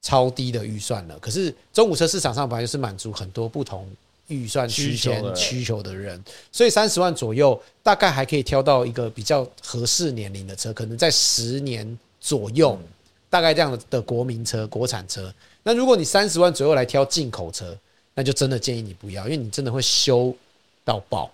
[0.00, 1.18] 超低的预算了。
[1.18, 3.86] 可是中古车市场上本来就是满足很多不同。
[4.28, 12.78] 预算区间需求的人，所以三十万左右大概还可以挑到一个比较合适年龄的车，可能在十年左右，
[13.28, 15.32] 大概这样的国民车、国产车。
[15.62, 17.76] 那如果你三十万左右来挑进口车，
[18.14, 20.34] 那就真的建议你不要，因为你真的会修
[20.84, 21.30] 到爆。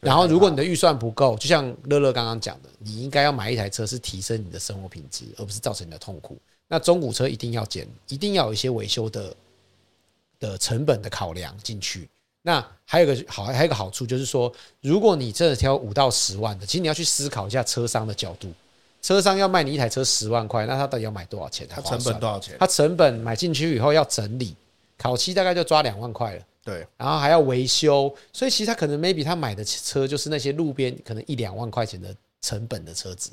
[0.00, 6.36] 然后，如果你的预算不够，就像乐乐刚刚讲的，你应该要买一台车是提升你的生活品质，而不是造成你的痛苦。
[6.66, 9.36] 那中古车一定要减，一定要有一些维修的
[10.40, 12.08] 的成本的考量进去。
[12.42, 18.52] 那还有个好，还有一个好处就是说，如果你真的挑五到十万的，其实你要去思考一下车商的角度。
[19.00, 21.66] 车商要卖你一台车十万块，那他到底要买多少钱？
[21.68, 22.56] 他成本多少钱？
[22.60, 24.54] 他成本买进去以后要整理，
[24.96, 26.42] 烤漆大概就抓两万块了。
[26.64, 33.32] 对，然后还要维修，所以其实他可能 maybe 他买的车就是那些路边可能一两万块钱的成本的车子，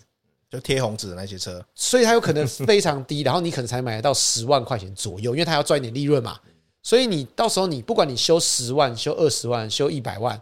[0.50, 6.40] 就贴红纸的那些车，所以他有可能非常低，然后你可能才买得到十万块钱左右，因为他要赚一点利润嘛。
[6.82, 10.40] 所以你到时候你不管你修十万、修二十万、修一百万，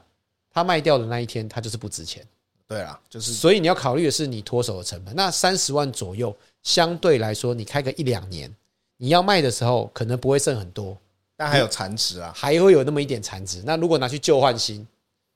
[0.52, 2.26] 它卖掉的那一天，它就是不值钱。
[2.68, 3.34] 对啊，就是。
[3.34, 5.16] 所以你要考虑的是你脱手的成本。
[5.16, 8.54] 那三十万左右，相对来说，你开个一两年，
[8.98, 10.98] 你要卖的时候可能不会剩很多，
[11.36, 13.64] 但还有残值啊，还会有那么一点残值。
[13.66, 14.86] 那如果拿去旧换新，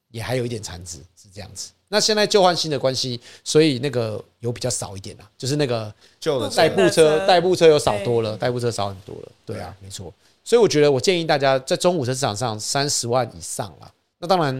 [0.10, 1.72] 也还有一点残值，是这样子。
[1.88, 9.32] 那现在旧换新的关系，所以那个有比较少一点啦，就是那个旧的代步车，代步车有少多了，代步车少很多了。
[9.46, 10.14] 对啊，没错。
[10.52, 13.90] 所以我觉得，我建议大家在中古车市场上三十万以上了。
[14.20, 14.54] 那当然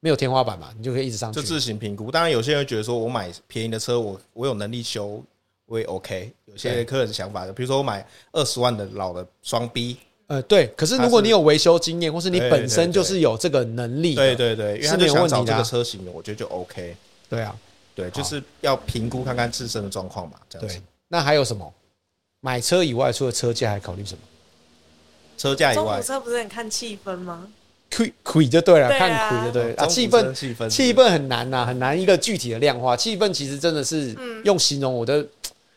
[0.00, 1.38] 没有天花板嘛，你就可以一直上去。
[1.38, 2.10] 就自行评估。
[2.10, 5.22] 当然，有些人觉得说，我买便宜的车，我我有能力修，
[5.66, 6.32] 我也 OK。
[6.46, 8.02] 有些客人的想法，比如说我买
[8.32, 10.68] 二十万的老的双 B，呃，对。
[10.68, 16.96] 可是如果你有维修经验，或是你本身就是有这个能力，对对对，因为他就想找这个车型的，我觉得就 OK。
[17.28, 17.54] 对啊，
[17.94, 20.80] 对，就是要评估看看自身的状况嘛，这样子。
[21.08, 21.70] 那还有什么？
[22.40, 24.20] 买车以外，除了车价，还考虑什么？
[25.40, 27.48] 车价以外，中古车不是很看气氛吗？
[27.96, 29.86] 亏亏就对了，看亏就对啊。
[29.86, 32.94] 气氛气氛气氛很难呐，很难一个具体的量化。
[32.94, 35.24] 气氛其实真的是用形容，我都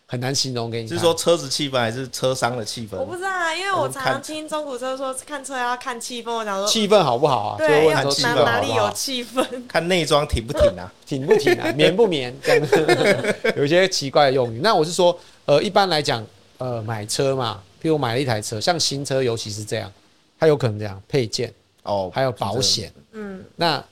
[0.06, 0.88] 很难形容给你。
[0.90, 2.98] 是说车子气氛还是车商的气氛？
[2.98, 7.58] 我不知道啊，因为我常常听中古车说看车要看气氛，我想说气氛好不好啊？
[7.58, 9.44] 对，要哪哪里有气氛？
[9.68, 10.92] 看内装挺不挺啊？
[11.08, 11.72] 挺不挺啊？
[11.76, 12.36] 绵不绵？
[12.44, 12.68] 这样
[13.56, 14.60] 有一些奇怪的用语。
[14.62, 16.24] 那我是说，呃，一般来讲，
[16.58, 19.92] 呃，买车嘛，譬如我买了一台车，像新车尤其是这样，
[20.40, 23.84] 它有可能这样配件哦，还有保险，嗯，那。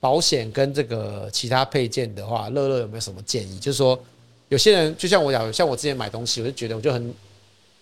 [0.00, 3.58] 保险跟这个其他配件的话，乐乐有没有什么建议？
[3.58, 3.98] 就是说，
[4.50, 7.14] 有些人就像我讲，像我之前买东西，我就觉得我就很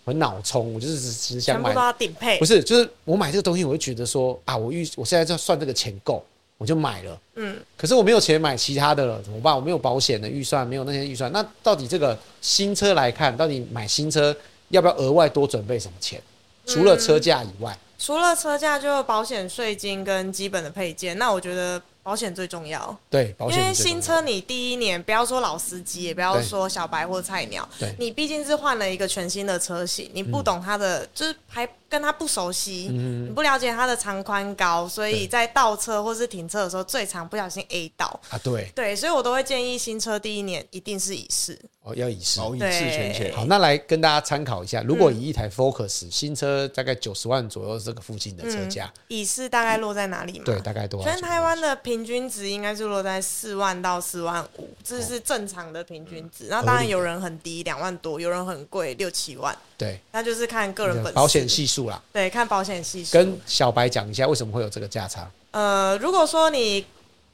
[0.05, 2.39] 很脑冲，我就是只只想买，顶配。
[2.39, 6.25] 不是，就是我买这个东西，我就觉得说啊，我预我现在就算这个钱够，
[6.57, 7.21] 我就买了。
[7.35, 7.57] 嗯。
[7.75, 9.53] 可是我没有钱买其他的了，怎么办？
[9.53, 11.29] 我没有保险的预算，没有那些预算。
[11.33, 14.33] 那到底这个新车来看，到底买新车
[14.73, 16.21] 要不要额外多准备什么钱？
[16.65, 21.17] 除了车价以外，嗯、除了车价，就保险、税金跟基本的配件。
[21.17, 21.81] 那我觉得。
[22.03, 23.57] 保险最重要，对，保险。
[23.57, 31.65] 因为新车你第一年，不要说老司机，也不要说小白或菜鸟，对，你毕竟是换了一个全新的车型，你不懂它的，嗯、就是还。
[31.93, 38.37] 跟他不熟悉，嗯、你不了解他的长宽高，所以在倒车或是停车的时候，最常不小心 A 到啊。
[38.43, 43.31] 对对，所以我都会建议新车第一年一定是乙式哦，要乙式，哦，乙式全险。
[43.35, 50.45] 好，那来跟大家参考一下，如果以一台 Focus、嗯、新车大概九十万左右这个附近的车价，乙式大概落在哪里吗？
[50.45, 51.07] 对，大概多少？
[51.07, 56.47] 全台湾的平均值应该是落在四万到四万五，这是正常的平均值。
[56.49, 59.55] 那、哦、当然有人很低，两万多；有人很贵，六七万。
[59.83, 61.11] 对，那就是看个人本事。
[61.11, 63.11] 保险系数啦，对，看保险系数。
[63.11, 65.29] 跟小白讲一下，为什么会有这个价差？
[65.51, 66.85] 呃，如果说你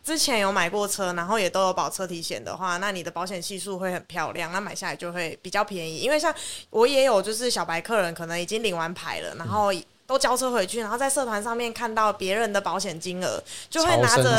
[0.04, 6.00] 之前有买过车，然后也都有保车体险的话，那你的保险系数会很漂亮，那买下来就会比较便宜。
[6.00, 6.34] 因为像
[6.72, 9.72] 我也有，就是小白客人可能已经领完牌了，然后。
[9.72, 14.36] 嗯都交车回去，然后在社团上面看到别人的保险金额，就会拿着，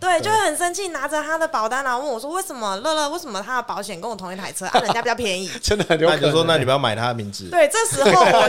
[0.00, 3.08] 对，就会很生气，拿着他的保单，然后问我说：“为什么乐乐？
[3.10, 6.20] 为什么他的保险跟我同一台车，啊， 人家比较便宜？”真的很有可能。
[6.20, 7.48] 那就说，那你不要买他的名字。
[7.48, 8.48] 对，这时候我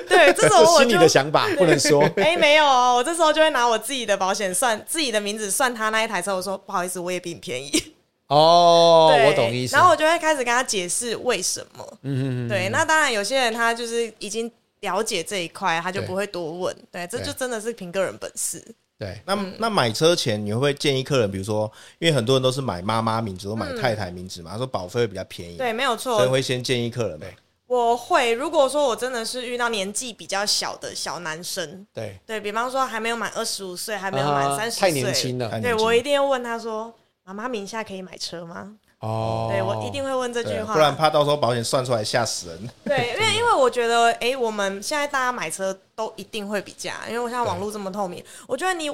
[0.00, 2.02] 就， 对，这时候我就心里的想法不能说。
[2.16, 6.34] 哎，没有哦，我这时候就会拿我自己的保险算自己的名字算他那一台车。
[6.34, 7.92] 我说不好意思，我也比你便宜。
[8.28, 9.76] 哦，我懂意思。
[9.76, 11.86] 然后我就会开始跟他解释为什么。
[12.00, 12.48] 嗯嗯嗯。
[12.48, 14.50] 对，那当然有些人他就是已经。
[14.80, 16.74] 了解这一块，他就不会多问。
[16.90, 18.62] 对，对，这就真的是凭个人本事。
[18.98, 25.56] 对，那、嗯、那买车前你会不会建议客人，比如说，因为很多人都是买妈妈名字或买太太名字嘛，他、嗯、说保费会比较便宜。
[25.56, 26.16] 对，没有错。
[26.16, 27.32] 所以会先建议客人呗。
[27.68, 35.60] 我会，如果说我真的是遇到年纪比较小的小男生，对，对，比方说还没有满二十五岁，还没有满三十岁，太年轻了。
[35.60, 36.92] 对，我一定要问他说
[37.24, 42.70] ：“妈妈名下可以买车吗？”哦，对，我一定会问这句话，不然怕到时候保险算出来吓死人。
[42.84, 48.90] 对，因为因为我觉得，哎、欸，我们现在大家买车都一定会比价，因为我现在网络这么透明，我觉得你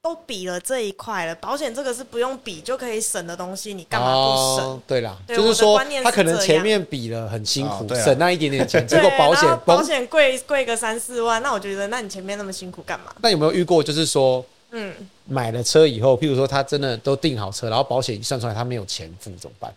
[0.00, 4.64] 都比了这一块了，保险这个是不用比就可以省的东西，你干嘛不省？
[4.64, 13.12] 哦、对啦，就是说是他可能前面比了很辛苦，省那一点点钱， 结果保险保险贵贵个三四万，那我觉得那你前面那么辛苦干嘛？
[13.20, 14.44] 那有没有遇过就是说？
[14.70, 19.74] 嗯，买了车以后，譬如说他真的都订好车，然后保险一算出来他没有钱付，怎么办？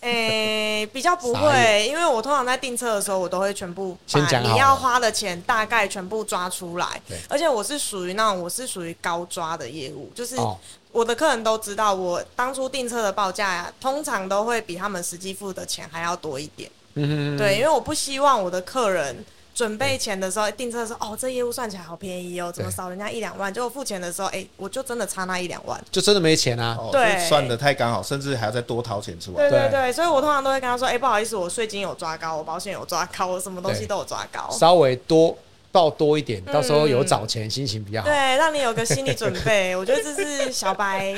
[0.00, 6.98] 诶、欸，比较不会， 因为我通常在订车的时候，我都会全部把你要花的钱大概全部抓出来。
[7.06, 10.36] 对，而且我是属于那种我是属于高抓的业务，就是
[10.90, 16.70] 我的客人都知道，我当初订车的报价呀，通常都会比他们实际付的钱还要多一点。
[16.94, 19.22] 嗯哼嗯，对，因为我不希望我的客人。
[19.60, 23.52] 准备钱的时候，订车的时候，哦，这业务算起来好便宜哦，怎么少人家一两万？
[23.52, 26.78] 结果付钱的时候，哎，我就真的差那一两万，就真的没钱啊。
[26.90, 29.50] 对，算的太刚好，甚至还要再多掏钱出来。
[29.50, 35.36] 对对对，所以我通常都会跟他说，哎，不好意思，我税金有抓高，我保险有抓高，我什么东西都有抓高，稍微多
[35.70, 38.08] 报多一点，到时候有找钱，心情比较好。
[38.08, 39.76] 对，让你有个心理准备。
[39.76, 41.14] 我觉得这是小白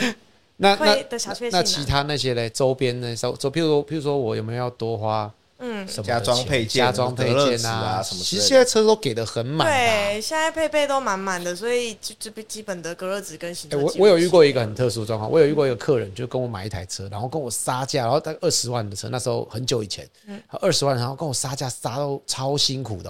[0.57, 1.51] 那那的小确幸。
[1.57, 3.15] 那其他那些嘞，周边呢？
[3.15, 5.31] 周周，譬如说，譬如说我有没有要多花？
[5.65, 8.21] 嗯，加装配件、加装配件啊，什么？
[8.25, 13.79] 其实现在车都给的很满，对，现在配备都满满的，所以就这边基本的隔热纸跟行车。
[13.79, 23.09] 我我有遇过一个很特殊状况，我有遇过一个客人，就跟我买一台车，然后跟我杀价，然后大概二十万的车，那时候很久以前，嗯，二十万，然后跟我杀价杀到超辛苦的。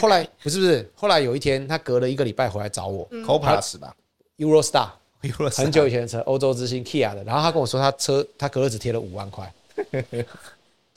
[0.00, 3.92] 后来不是不是，后来有一天他隔了一个礼拜回来找我，Copilot 吧
[4.38, 4.88] ，Eurostar，
[5.56, 9.52] 很久以前的车，欧洲之星 Kia 的，然后他跟我说他车他隔热纸贴了五万块。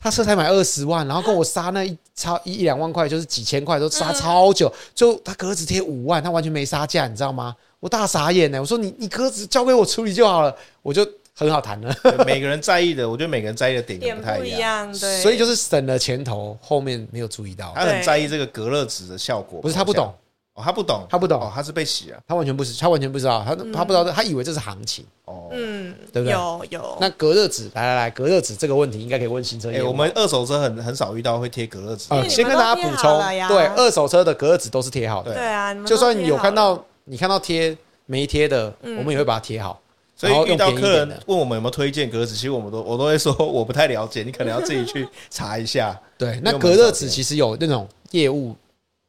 [0.01, 7.55] 他车才买二十万，然后跟我杀那一超一一两万块，就是几千块都杀超久，就他格子贴五万，他完全没杀价，你知道吗？
[7.79, 11.95] 我大傻眼呢，我说你你格子交给我处理就好了，我就很好谈了。
[12.25, 17.71] 每个人在意的，我觉得每个人在意的点不太一样，对，所以就是省了前头，后面没有注意到。
[17.75, 20.13] 他很在意这个隔热纸的效果，不是他不懂。
[20.61, 25.03] 哦，他不懂，他不懂，哦，他是被洗了，他完全不是，他完全不知道，他他不知道，他以为这是行情。
[25.25, 26.33] 哦，嗯，对不对？
[26.33, 26.97] 有有。
[26.99, 29.71] 那隔热纸，来来来，隔热纸这个问题应该可以问新车。
[29.71, 32.07] 哎，我们二手车很很少遇到会贴隔热纸。
[32.09, 35.33] 呃，先跟大家补充，对，二手车的隔热纸都是贴好的。
[35.33, 39.79] 对啊，就算有看到你看到贴没贴的，我们也会把它贴好。
[40.15, 45.99] 所以遇到客人问我们有没有推荐隔热纸，其实我们都我都会说我不太了解，你可能要自己去查一下。
[46.15, 48.55] 对，那隔热纸其实有那种业务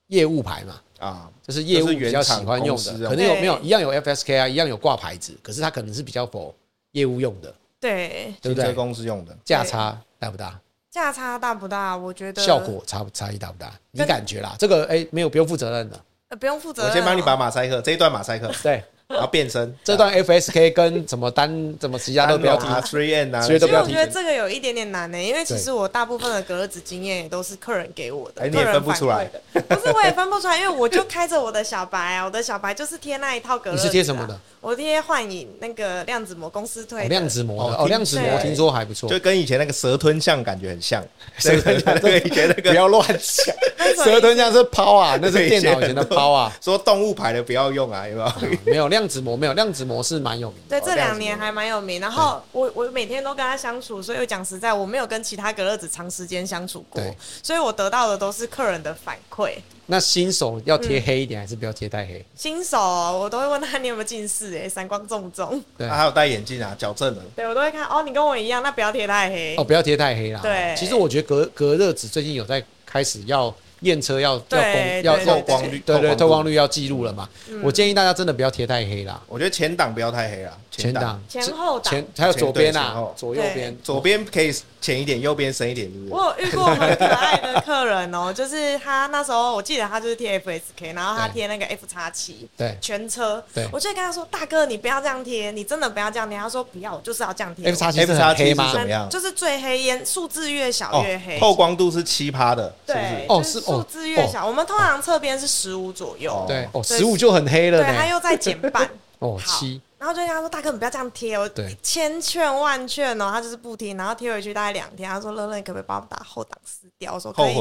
[0.06, 6.54] 业务牌嘛，啊，就是业务比较喜欢用的，可能有没有一样有 FSK 啊，一样有挂牌子，可是它可能是比较否
[6.92, 8.72] 业务用的，对，对不对？
[8.72, 10.60] 公司用的价差大不大？
[10.92, 11.96] 价差大不大？
[11.96, 13.72] 我觉得效果差差异大不大？
[13.90, 16.90] 你感觉啦，这个哎，没有不用负责任的，呃，不用负责任。
[16.90, 18.84] 我先帮你把马赛克这一段马赛克，对。
[19.12, 23.88] 然后变身，这段 FSK 跟什么单怎么其他都不要提，Three N 啊，所以都不要提。
[23.88, 29.60] 其实我觉得这个有一点点难呢，因为其实我大部分的格子经验也都是客人给我的，你也分不出来的。
[29.62, 33.76] 不是，我也分不出来，因为我就开着我的小白啊，我的小白就是贴那一套格子。
[33.76, 34.38] 你是贴什么的？
[34.60, 41.04] 我贴幻影那个量子膜公司推的量子膜的哦，量子膜听说还不错，就跟以前那个蛇吞象感觉很像。
[41.36, 43.56] 蛇吞象那个以前那个不要乱讲，
[44.04, 46.52] 蛇吞象是抛啊，那是电脑以前的抛啊。
[46.60, 48.32] 说动物牌的不要用啊，有没有？
[48.72, 50.80] 没有量子膜，没有量子膜是蛮有名的。
[50.80, 52.00] 对，这两年还蛮有名。
[52.00, 57.02] 然后我我每天都跟他相处，所以讲实在，我没有跟其他隔热纸长时间相处过，
[57.42, 59.54] 所以我得到的都是客人的反馈。
[59.86, 62.24] 那新手要贴黑一点，还是不要贴太黑？
[62.36, 64.56] 新手我都会问他，你有没有近视？
[64.56, 65.62] 哎，散光重不重？
[65.76, 67.20] 对，还有戴眼镜啊，矫正的。
[67.34, 67.84] 对，我都会看。
[67.86, 69.56] 哦，你跟我一样，那不要贴太黑。
[69.56, 70.40] 哦，不要贴太黑啦。
[70.40, 77.28] 对，其实我觉得隔隔热纸最近有在开始要验车，要要要透光率，对对，透光率要记录了嘛。
[77.62, 79.20] 我建议大家真的不要贴太黑啦。
[79.28, 84.52] 我觉得前挡不要太黑啦，前挡、前后挡，前还有左边啊，左右边，左边可以。
[84.82, 86.12] 浅一点，右边深一点，是不是？
[86.12, 97.64] 我有遇过很可爱的客人哦， 就是他那时候，我记得他就是贴 FSK，然后他贴那个 F 叉七，对，全车，对，我就跟他说：“大哥，你不要这样贴，你真的不要这样贴。”他说：“不要，我就是要这样贴。
[97.70, 98.72] ”F 叉七，F 叉七吗？
[98.72, 99.08] 怎么样？
[99.08, 109.80] 就是最黑烟，数字越小越黑，透光度是七趴的，对，哦，是数字越小，我们通常侧边是十五左右，对，哦，十五就很黑了，对，他又在减半， 哦，七。
[110.02, 111.48] 然后就跟他说：“大哥，你不要这样贴，我
[111.80, 113.96] 千劝万劝哦，他就是不听。
[113.96, 117.54] 然后贴回去大概两天，他说：‘乐乐，你可不可以帮我把后挡撕掉？’我说：‘可以。’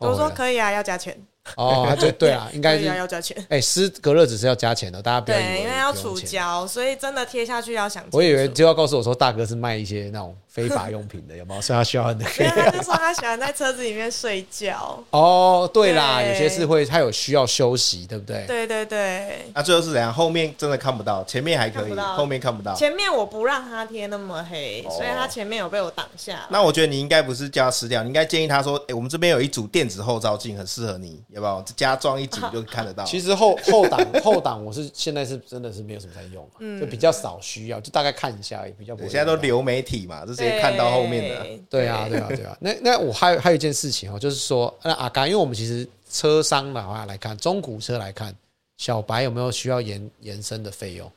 [0.00, 1.16] 我说：‘可以啊，要加钱。’
[1.56, 3.36] 哦，对对啊， 应该是要加钱。
[3.48, 5.48] 哎，撕隔热纸是要加钱的，大家不要以为。
[5.50, 8.04] 对，因为要除胶，所以真的贴下去要想。
[8.10, 10.36] 我以为就要告诉我说，大哥是卖一些那种。
[10.54, 11.60] 非法用品的有没有？
[11.60, 12.24] 所以他需要 很多。
[12.28, 15.02] 他就说他喜欢在车子里面睡觉。
[15.10, 18.44] 哦，对啦，有些是会他有需要休息，对不对？
[18.46, 19.46] 对对对。
[19.52, 20.12] 那最后是怎样？
[20.14, 22.72] 后面真的看不到，前面还可以，后面看不到。
[22.76, 26.46] 前面我不让他贴那么黑，所以他前面有被我挡下。
[26.50, 39.02] 那我觉得你应该不是叫他撕掉，你应该建议他说：“哎，我们这边有一组电子后照镜，很适合你，要不要加装一组 就看得到？”其实后后挡后挡，我是现在是真的是没有什么在用，就比较少需要，就大概看一下，也比较不。
[39.08, 41.46] 现在都流媒体嘛，就直接看到后面的。
[41.68, 42.56] 对啊，对啊，对啊。
[42.60, 48.34] 那那我还有还有一件事情哦，就是说，那阿甘，因为我们其实车商的话来看，中古车来看，
[48.76, 51.10] 小白有没有需要延延伸的费用？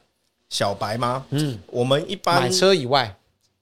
[0.50, 1.26] 小白吗？
[1.32, 3.14] 嗯，我们一般买车以外，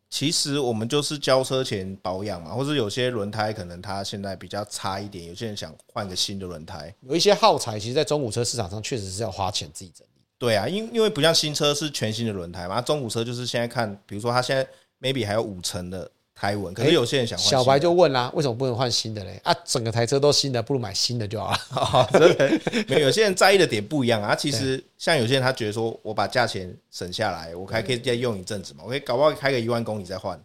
[0.09, 10.11] 其实我们就是交车前保养嘛，或者有些轮胎可能它现在比较差一点，有些人想换个新的轮胎，有一些耗材，其实，在中古车市场上确实是要花钱自己整理。
[10.37, 14.67] 对啊，因因为不像新车是全新的轮胎嘛，中古车就是现在看，比如说它现在
[15.01, 16.09] maybe 还有五成的。
[16.37, 17.47] 胎纹，可是有些人想换。
[17.47, 19.39] 小白就问啦，为什么不能换新的嘞？
[19.45, 21.59] 啊，整个台车都新的，不如买新的就好了。
[21.71, 24.35] 哦，真的， 没有，有些人在意的点不一样啊。
[24.35, 30.37] 其实像有些人他觉得说，我把价钱省下来，我还可以再用一阵子嘛，我可以搞不好开个一万公里再换。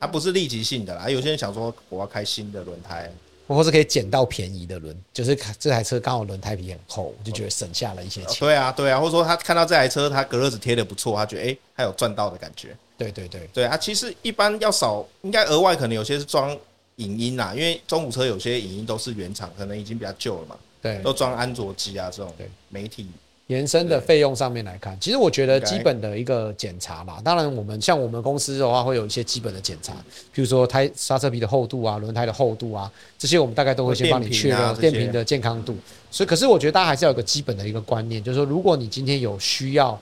[0.00, 1.10] 它不是立即性的啦。
[1.10, 3.12] 有些人想说，我要开新的轮胎，
[3.46, 8.40] 或是可以捡到便宜的轮，就是这台车刚好轮胎皮很厚，就觉得省下了一些钱。
[8.40, 12.74] 对啊，对啊，或者说他看到这台车，他隔热纸贴的不错，他觉得哎，他有赚到的感觉。
[12.96, 16.56] 对对对对啊，其实一般要少，应该额外可能有些是装
[16.96, 20.56] 影音啦，因为中古车有些影音都是原厂，可能已经比较旧了嘛。
[20.80, 22.32] 对，都装安卓机啊这种。
[22.38, 23.08] 对，媒体
[23.48, 29.92] 延伸的费用上面来看，其实我觉得基本的一个检查嘛，当然我们像我们公司的话，会有一些基本的检查，
[30.32, 35.76] 比如说胎刹车皮的厚度啊、轮胎的厚度啊，这些我们大概都会先帮你确认电瓶的健康度。
[36.12, 40.00] 所以，可是我觉得大家还是要有个基本的一个观念，就是说，如果你今天有需要。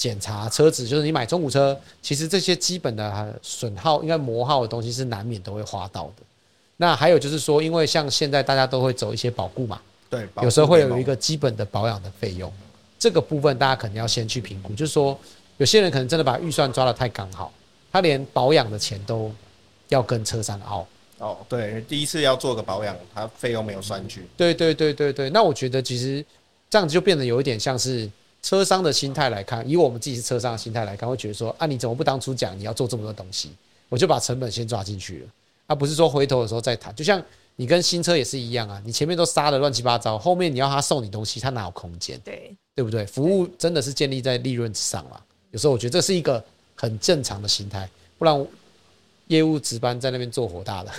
[0.00, 6.22] 检查车子，就是你买中古车，其实这些基本的损耗、应该磨耗的东西是难免都会花到的。
[6.78, 9.78] 那还有就是说，因为像现在大家都会走一些保固嘛，
[10.08, 12.50] 对，有时候会有一个基本的保养的费用，
[12.98, 14.72] 这个部分大家可能要先去评估。
[14.72, 15.18] 就是说，
[15.58, 17.52] 有些人可能真的把预算抓得太刚好，
[17.92, 19.30] 他连保养的钱都
[19.90, 20.86] 要跟车商拗。
[21.18, 24.26] 哦，对，第一次要做个保养，他费用没有算进去。
[24.34, 26.24] 对对对对对，那我觉得其实。
[26.72, 28.08] 这样子就变得有一点像是
[28.42, 33.50] 车商的心态来看，以我们自己是车商的心态来看，会觉得说啊，你怎么不当初讲你要做这么多东西，
[33.88, 35.26] 我就把成本先抓进去了，
[35.66, 36.94] 而不是说回头的时候再谈。
[36.94, 37.22] 就像
[37.56, 42.18] 你跟新车也是一样啊，你前面都杀的乱七八糟，后面你要他送你东西，他哪有空间？
[42.24, 43.04] 对，对不对？
[43.04, 45.20] 服务真的是建立在利润之上嘛。
[45.50, 46.42] 有时候我觉得这是一个
[46.74, 48.46] 很正常的心态，不然
[49.26, 50.90] 业务值班在那边做火大的，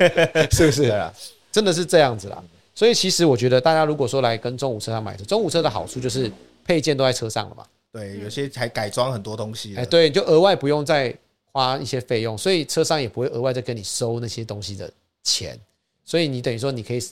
[0.50, 0.84] 是不是？
[0.90, 1.12] 啊，
[1.52, 2.42] 真的是这样子啦。
[2.74, 6.30] 所以其实我觉得，大家如果说来跟中午车上买车，中午车的好处就是
[6.68, 7.66] 配件都在车上了嘛。
[7.90, 9.74] 对，有些还改装很多东西。
[9.74, 11.16] 哎，对，就额外不用再
[11.50, 14.92] 花一些费用，所以车商也不会额外再跟你收那些东西的
[15.24, 15.58] 钱。
[16.04, 17.02] 所以你等于说你可以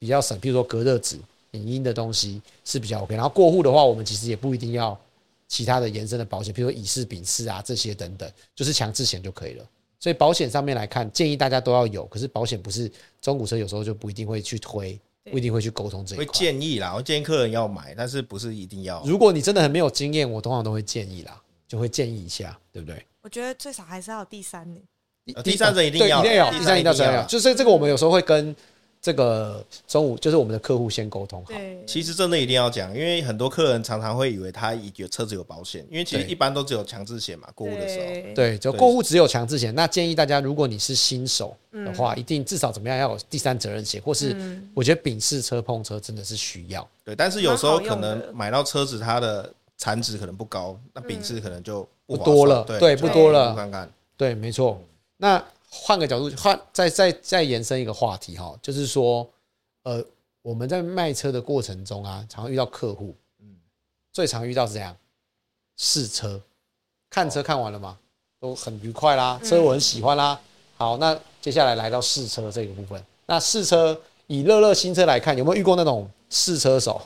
[0.00, 1.16] 比较省，比如说隔热纸、
[1.52, 3.14] 影音的东西是比较 OK。
[3.14, 4.98] 然后过户的话，我们其实也不一定要
[5.46, 9.64] 其他的延伸的保险，比如说乙式、丙式啊这些等等，就是强制险就可以了。
[10.00, 12.04] 所以保险上面来看，建议大家都要有。
[12.06, 12.90] 可是保险不是
[13.22, 14.98] 中古车，有时候就不一定会去推。
[15.30, 16.24] 不一定会去沟通这一块。
[16.24, 19.02] 会建议啦，我建议客人要买，但是不是一定要。
[19.04, 23.04] 如果你真的很没有经验，我通常都会建议啦，就会建议一下，对不对？
[23.22, 24.82] 我觉得最少还是要有第三人。
[25.42, 27.24] 第三者一定要，一定要，第三者一定要。
[27.24, 28.54] 就是这个，我们有时候会跟。
[29.04, 31.52] 这个中午就是我们的客户先沟通好。
[31.86, 37.46] 其实真的一定要讲，因为很多客人常常会以为他有车子有保险，因为其实一般都只有强制险嘛。
[37.54, 39.74] 过户的时候，对，就过户只有强制险。
[39.74, 44.34] 那建议大家，如果你是新手的话，一定至少怎么样要有第三责任险，或是
[44.72, 46.88] 我觉得丙式车碰车真的是需要。
[47.04, 52.64] 对，但是有时候可能买到车子它的残值可能不高，那丙式可能就不多了。
[52.64, 53.54] 对，不多了。
[53.54, 54.80] 看看，对，没错。
[55.18, 55.44] 那。
[55.76, 59.28] 换个角度，换再再再延伸一个话题哈，就是说，
[59.82, 60.02] 呃，
[60.40, 63.56] 我们在卖车的过程中啊，常遇到客户，嗯，
[64.12, 64.96] 最常遇到是这样，
[65.76, 66.40] 试车，
[67.10, 67.98] 看车看完了吗？
[68.38, 70.40] 都很愉快啦，车我很喜欢啦。
[70.76, 77.00] 好，那接下来来到试车这个部分，那试车以乐乐新车来看，有没有遇过那种试车手？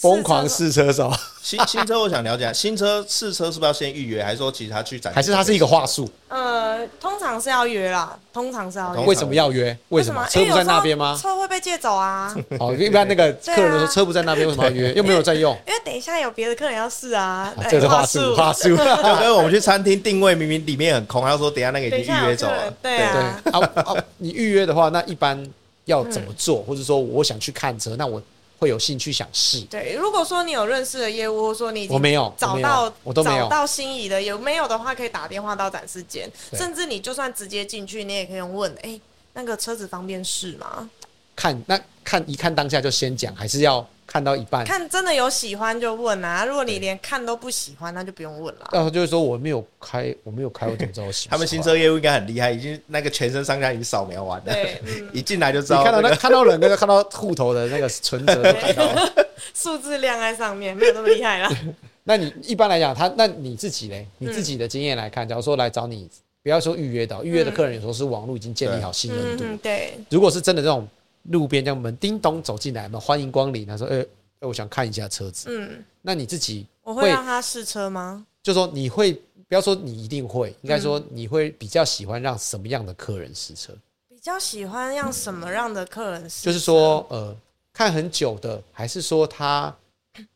[0.00, 5.12] 疯狂试车手，新新车我想了解，新车试车是不是要先预约，还是说其实他去展？
[5.12, 6.08] 还是它是一个话术？
[6.28, 9.04] 呃，通常是要约啦，通常是要约。
[9.04, 9.76] 为什么要约？
[9.90, 10.26] 为什么？
[10.30, 11.18] 车不在那边吗？
[11.20, 12.34] 车会被借走啊。
[12.58, 14.90] 哦，一般那个客人说车不在那边，为什么要约？
[14.94, 15.54] 又没有在用。
[15.66, 17.52] 因为等一下有别的客人要试啊。
[17.68, 18.70] 这是话术，话术。
[18.74, 22.70] 就跟我们去餐厅定位，明明里面很空，他说等下那个已经预约走了。
[22.80, 23.42] 对啊。
[23.52, 25.46] 哦， 你预约的话，那一般
[25.84, 26.62] 要怎么做？
[26.62, 28.22] 或者说我想去看车，那我。
[28.60, 29.62] 会有兴趣想试。
[29.62, 39.00] 对，如果说你有认识的业务，或说你我没有找到我都没有找到心仪的，有没有的话可以打电话到展示间，甚至你就算直接进去，你也可以用问，哎，
[39.32, 40.88] 那个车子方便试吗？
[41.34, 43.84] 看，那看一看当下就先讲，还是要？
[44.10, 46.44] 看到一半，看真的有喜欢就问啊！
[46.44, 48.68] 如果你连看都不喜欢，那就不用问了。
[48.72, 51.30] 然后就是说我没有开，我没有开，我怎么知道我喜欢？
[51.30, 54.82] 他们新车业务应该很厉害，已经那个全身上下已经扫描完了，对，
[55.14, 55.84] 一进来就知道。
[55.84, 59.12] 看到那看到人，跟看到户头的那个存折都看到了，
[59.54, 61.48] 数字亮在上面，没有那么厉害啦。
[62.02, 64.04] 那你一般来讲，他那你自己嘞？
[64.18, 66.08] 你自己的经验来看，假如说来找你，
[66.42, 69.44] 不要说预约的，预约的客人有时候是网络已经建立好信任度。
[69.62, 70.88] 对，如果是真的这种
[71.24, 74.04] 路边这样门叮咚走进来嘛，欢迎光临，他说呃。
[74.42, 75.48] 我想看一下车子。
[75.50, 78.24] 嗯，那你自己我会让他试车吗？
[78.42, 79.12] 就说你会
[79.46, 83.74] 不要说你一定会，应该说你会比较喜欢让什么样的客人试车？
[84.08, 86.46] 比较喜欢让什么样的客人试车？
[86.46, 87.36] 就是说，呃，
[87.70, 89.76] 看很久的，还是说他，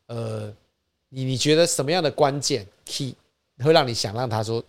[0.09, 0.53] 呃，
[1.09, 3.15] 你你觉得什么样的关键 key
[3.61, 4.63] 会让你想让他说，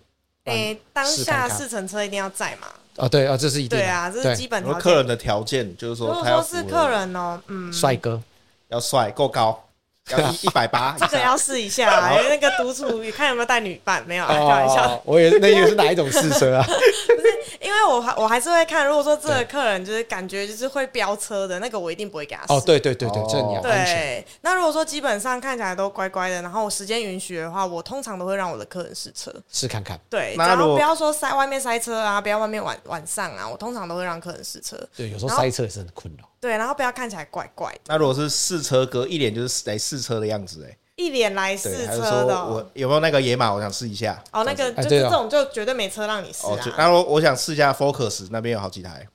[0.46, 2.68] 哎，当下试乘车一定要在吗？
[2.98, 4.82] 啊，对啊，这是一定对啊，这是基本条件。
[4.82, 8.22] 客人的条件就是说，如果说是客人哦，嗯，帅哥。
[8.70, 9.64] 要帅够高，
[10.12, 12.16] 要一 一百八，这个要试一下，啊。
[12.30, 14.04] 那个独处，你看有没有带女伴？
[14.06, 15.02] 没有，开玩笑。
[15.04, 16.62] 我也是，那以为是哪一种试车啊？
[16.66, 18.86] 不是，因为我还我还是会看。
[18.86, 22.54] 如果说这个客人就是感觉就是会飙车的那个，我一定不会给他试。
[22.54, 23.96] 哦，对对对对，这你要安全。
[23.96, 30.00] 对，那如果说基本上看起来都乖乖的，然后时间允许的话，我通常都会让我的客人试车，试看看。
[30.10, 34.78] 对，然后不要说塞外面塞车啊，不要外面晚晚上啊，我通常都会让客人试车。
[34.96, 36.30] 对，有时候塞车也是很困扰。
[36.46, 37.80] 对，然后不要看起来怪怪的。
[37.88, 42.46] 那如果是试车哥，一脸就是来试车的样子，哎，一脸来试车的。
[42.46, 43.52] 我有没有那个野马？
[43.52, 44.24] 我想试一下。
[44.32, 46.76] 哦，那个就是这种，就绝对没车让你试啊。
[46.78, 49.08] 那我我想试一下 Focus，那边有好几台。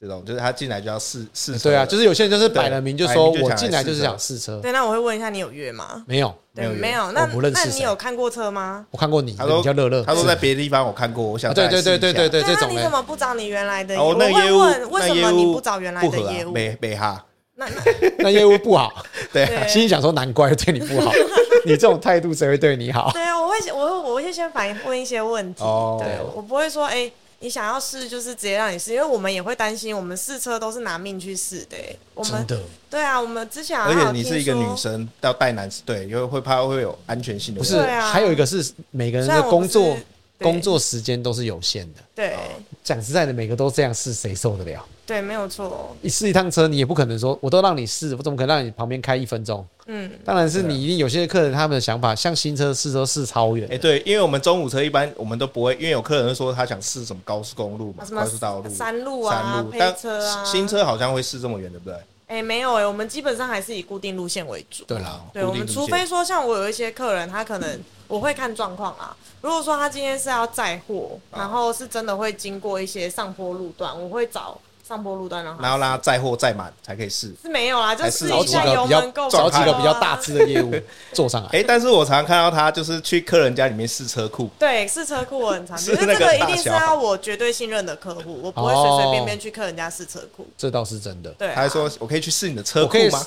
[0.00, 1.68] 这种就是他进来就要试试车。
[1.68, 4.58] 对啊，就是有些人就是摆了名，就说我进来就是想试车。
[4.62, 6.02] 对，那我会问一下你有约吗？
[6.06, 7.12] 没有，没有，没有。
[7.12, 8.86] 那那你有看过车吗？
[8.90, 10.02] 我看过你，他说比较乐乐。
[10.02, 12.68] 他说在别的地方我看过，我想对对对对对对这种。
[12.70, 14.02] 那你怎么不找你原来的？
[14.02, 16.52] 我会问为什么你不找原来的业务？
[16.52, 17.22] 没没哈。
[17.56, 17.66] 那
[18.20, 18.90] 那业务不好，
[19.34, 21.12] 对，心里想说难怪对你不好，
[21.66, 23.10] 你这种态度谁会对你好？
[23.12, 25.62] 对啊，我会我会我会先反应问一些问题，
[25.98, 27.12] 对，我不会说哎，
[27.42, 31.76] 你想要试就是直接让你试，因为我们也会担心，我们试车都是拿命去试的。
[32.14, 37.60] 我们真的对啊，我们之前而且你是一个女生要带男士，对，因为会怕会有安全性的。
[37.60, 39.96] 不是，还有一个是每个人的工作
[40.38, 42.00] 工作时间都是有限的。
[42.14, 42.36] 对，
[42.84, 44.86] 讲实在的，每个都这样试，谁受得了？
[45.10, 45.96] 对，没有错。
[46.02, 49.66] 你试一趟车，你也不可能说，我都让你试，我怎么可能让你旁边开一分钟？
[49.86, 53.66] 嗯，当然是你一定有些客人他们的想法，像新车试车试超远。
[53.72, 61.98] 哎，对，因为我们中午车一般我们都不会，因为有客人说他想试什么高速公路嘛，高速道路、山路啊、山路，但车啊，新车好像会试这么远，对不对？
[62.28, 64.84] 哎，没有哎，我们基本上还是以固定路线为主。
[64.84, 69.16] 对啦，对，我们除非说像我有一些客人，他可能我会看状况啊。
[69.40, 74.56] 如果说他今天是要载货，然后是真的会经过一些上坡路段，我会找。
[74.90, 80.74] 上坡路段，然后然后让他载货载满才可以试，是没有啊，就试一下油门够，找几个比较大只的业务
[81.14, 81.48] 坐上来。
[81.52, 90.44] 哎，但是我常常看到他就是去客人家里面试车库，对，试车库我很常， 因为这个一定是要我绝对信任的客户，我不会随随便便去客人家试车库。
[90.58, 91.30] 这倒是真的。
[91.38, 93.24] 对，他还说我可以去试你的车库吗？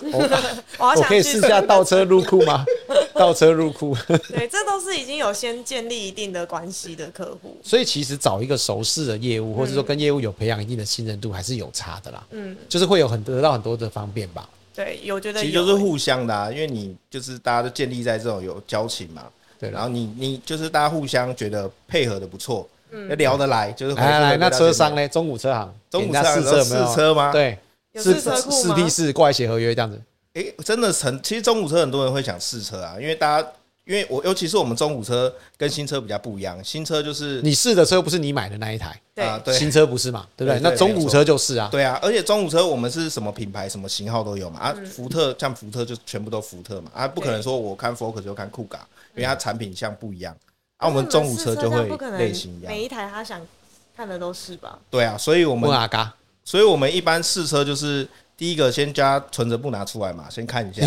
[0.79, 2.65] 我可以试 下倒车入库吗？
[3.13, 3.95] 倒车入库。
[4.29, 7.57] 对，这都是已经有先建立一定的关系的客户。
[7.63, 12.23] 所以其实找一个熟识的业务，或者说跟业务有培养一定的信任度，还是有差的啦。
[12.31, 14.47] 嗯，就是会有很得到很多的方便吧。
[14.75, 19.23] 对，有觉得其实就是互相的啊，因为你就是大家都建立在这种有交情嘛。
[19.59, 25.07] 对，然后你你就是大家互相觉得配合的不错，嗯，聊得来，就是来来那车商呢？
[25.07, 27.31] 中古车行，中古车行试车试车吗？
[27.31, 27.57] 对，
[27.95, 28.55] 试车库吗？
[28.55, 30.01] 四 P 四过来写合约这样子。
[30.33, 33.47] 哎，真的很，其实中古车很多人会想试车啊，因为大家。
[33.85, 40.59] 因为我尤其是我们中古车跟新车比较不一样，新车就是你试的车不是你买的那一台，啊，对，新车不是嘛，对不对？
[40.61, 50.33] 那中古车就是啊，对啊，而且中古车我们是什么品牌、什么型号都有嘛，啊，福特像福特就全部都福特嘛，啊，不可能说我看 Focus 就看酷卡，因为它产品像不一样，
[50.77, 53.41] 啊，我们中古车就会类型一样，每一台他想
[53.97, 54.79] 看的都是吧？
[54.89, 55.69] 对啊，所以我们
[56.45, 58.07] 所以我们一般试车就是。
[58.43, 60.85] 第一个先加存折不拿出来嘛，先看一下。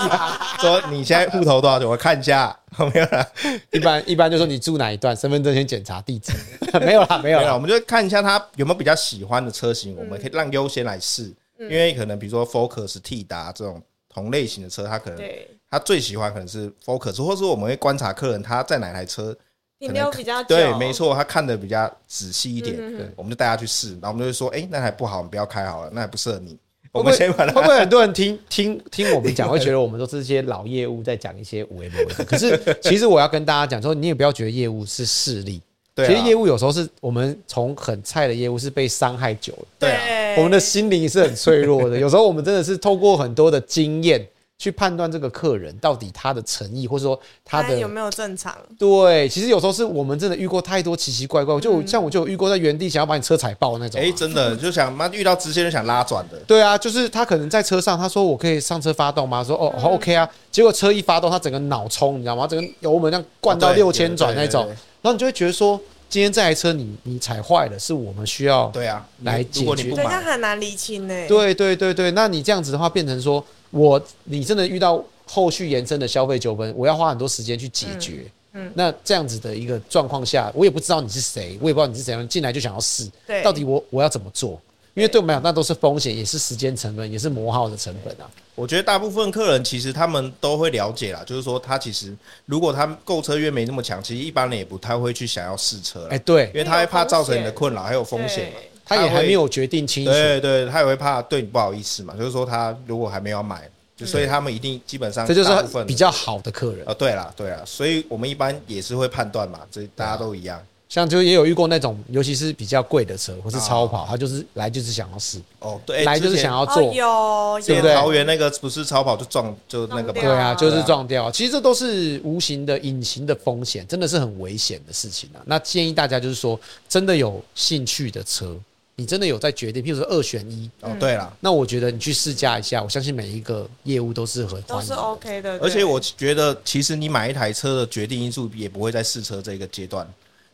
[0.58, 1.86] 说你现在户头多少钱？
[1.86, 2.58] 我看一下。
[2.78, 3.28] 没有啦，
[3.72, 6.32] 一般一般就说你住哪一段，身份证先检查地址。
[6.80, 11.30] 没有啦，没有啦，我们就看一下他有没有比较喜欢的车型，我们可以让优先来试。
[11.58, 15.22] 因为可能比如说 Focus、T 达这种同类型的车，他可能
[15.70, 19.36] 他最喜欢可能是 Focus，或是我们会观察客人他在哪台车
[19.78, 20.56] 停留比较久。
[20.56, 22.74] 对，没错，他看的比较仔细一点。
[22.74, 26.58] 对，我们就带他去试，然后我们就会说，哎，那台不好，你不要开好了，那还不适合你。
[26.94, 32.22] 会不会会不会很多人听听听我们讲，会觉得我们都是这些老业务在讲一些五 A 模式？
[32.24, 35.60] 可是其实我要跟大家讲说，你也不要觉得业务是势利，
[35.96, 41.98] 其实业务有时候是我们从很菜的业务是被伤害久了，对，啊我们的心灵是很脆弱的。
[42.00, 44.26] 有时候我们真的是透过很多的经验。
[44.56, 48.54] 去判断这个客人到底他的诚意，或者说他的有没有正常？
[48.78, 54.00] 对，其实有时候是我们真的遇过太多奇奇怪怪，就像我就有遇过在原地想要把你车踩爆那种。
[54.00, 56.38] 哎，真的就想妈遇到直线就想拉转的。
[56.46, 59.42] 对啊，就是他可能在车上，他说我可以上车发动吗？
[59.42, 60.28] 说哦，OK 啊。
[60.52, 62.46] 结果车一发动，他整个脑冲，你知道吗？
[62.46, 64.66] 整个油门这样灌到六千转那种，
[65.02, 65.78] 然后你就会觉得说，
[66.08, 69.90] 今天这台车你你踩坏了，是我们需要对啊来解决。
[69.90, 71.14] 对，他很难厘清呢。
[71.26, 73.44] 对对对对，那你这样子的话，变成说。
[73.74, 78.24] 我你真的遇到后续延伸的消费纠纷，我要花很多时间去解决。
[78.52, 83.10] 嗯，嗯，那这样子的一个状况下，我也不知道你是谁，我也不知道你是怎样进来就想要试。
[83.26, 84.60] 对，到底我我要怎么做？
[84.94, 88.30] 因为对我们来讲，那都是风险，也是时间成本，也是磨耗的成本啊。
[88.54, 92.16] 我觉得大部分客人其实他们都会了解啦，就是说他其实
[92.46, 96.06] 如果他购车欲没那么强，其实一般人也不太会去想要试车。
[96.10, 98.52] 哎，对，因为他会怕造成你的困扰，还有风险。
[98.84, 102.14] 他也还没有决定清楚，对对，他也会怕对你不好意思嘛。
[102.16, 106.92] 就是说，他如果还没有买，就所以他们一定基本上，这就是比较好的客人啊。
[106.92, 110.60] 对啦，对啦，所以我们一般也是会判断嘛，这大家都一样。
[110.86, 117.94] 像就也有遇过那种，尤其是比较贵的车或是超跑，他就是来就是想要试哦，对，来就是想要做，有对不对？
[117.94, 121.32] 桃园那个不是超跑就撞就那个，对啊，就是撞掉。
[121.32, 125.42] 其实这都是无形的、隐形的风险，真的是很危险的事情啊。
[125.46, 128.56] 那建议大家就是说，真的有兴趣的车。
[128.96, 135.58] 你真的有在决定，譬如说二选一哦，对了，那我觉得你去试驾一下，我相信每一个业务都是很都是 OK 的。
[135.58, 140.08] 而且我觉得，其实你买一台车的决定因素也不会在试车这个阶段，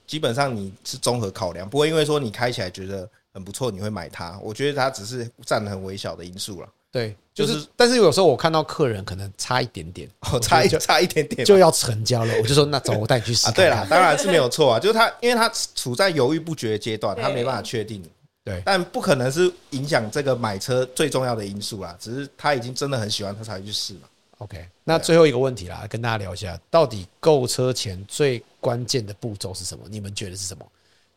[0.07, 4.39] 基本上你是综合考量，不会因为说你开起来觉得很不错，你会买它。
[4.43, 6.69] 我觉得它只是占很微小的因素了。
[6.91, 13.65] 对，就是，但是有时候我看到客人可能差一点点，哦，差一差一点点就要成交了，我就说那走，我带你去试看看。
[13.65, 18.03] 对了，当然是没有错啊，就是他，因为他处在犹豫不决的阶段，他没办法确定。
[18.43, 24.09] 对，但不可能是影响这个买车最重要的因素啦，只是他已经真的很喜欢，他才会去试嘛。
[24.39, 29.85] OK，那最后一个问题啦，跟大家聊一下，到底购车前最关键的步骤是什么？
[29.91, 30.67] 你们觉得是什么？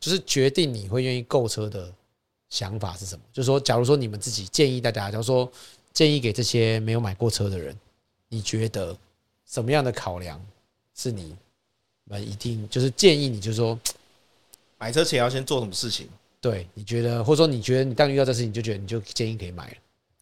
[0.01, 1.89] 就是决定你会愿意购车的
[2.49, 3.23] 想法是什么？
[3.31, 5.49] 就是说，假如说你们自己建议大家，假如说
[5.93, 7.73] 建议给这些没有买过车的人，
[8.27, 8.93] 你觉得
[9.49, 10.37] 什么样的考量
[10.93, 11.33] 是你
[12.03, 13.79] 们一定就是建议你，就是说
[14.77, 16.09] 买车前要先做什么事情？
[16.43, 19.73] 对，你觉得，或者说你觉得你当遇到这事情，你就觉得你就建议可以买了。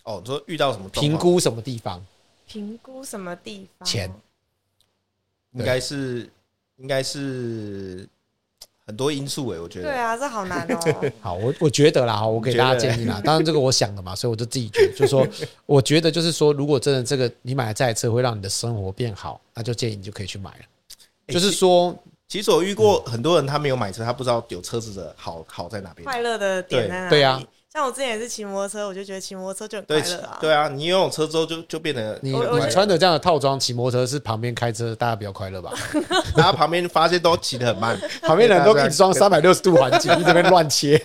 [0.04, 0.88] 哦，你说遇到什么？
[0.90, 2.00] 评估什么地方？
[2.46, 3.88] 评估什么地方？
[3.88, 4.08] 钱，
[5.54, 6.30] 应该是，
[6.78, 8.08] 应该是
[8.86, 9.90] 很多因素诶，我觉得。
[9.90, 11.12] 对啊，这好难哦。
[11.22, 13.20] 好，我我觉得啦，我给大家建议啦。
[13.26, 15.28] 当然，这个我想的嘛，所以我就自己觉得，就是说，
[15.66, 20.60] 我觉得就是说，如果真的这个你买了这台车会让你的生活变好，那就建议你就可以去买了。
[21.30, 21.98] 就是说，
[22.32, 27.10] 其实我遇过很多人，他没有买车，他不知道有车子的好好在哪边，快乐的点在哪里？
[27.10, 27.38] 对呀。
[27.74, 30.38] 像我之前也是骑摩托车，我就觉得骑摩托车就很快乐啊。
[30.40, 35.74] 对啊，你拥有车之后就就变得你你穿的这样的套装骑摩托车是旁边开车大家比较快乐吧？
[36.38, 40.94] 然后旁边发现都骑得很慢， 旁边人都一直装三百六十度环境，你这边乱切。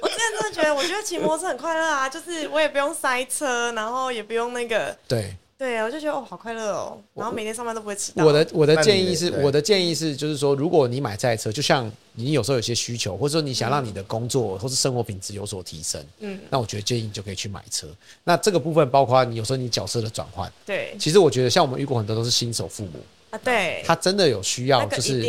[0.00, 5.36] 我之前真的觉得，我觉得骑摩托车很快乐啊，就是我也不用塞车，然后也不用那个对。
[5.62, 8.24] 对，我就觉得哦，好快乐哦，然后每天上班都不会迟到。
[8.26, 17.86] 我的我的建议是，我的建议是，就是说，如果你买这台车，就像你有时候有些需求，或者说你想让你的工作或是生活品质有所提升，嗯，那我觉得建议你就可以去买车。
[18.24, 22.98] 那这个部分包括你有时候你角色的转换，对，其实我觉得像我们遇过很多都是新手父母
[23.30, 25.24] 啊，对，他真的有需要，就是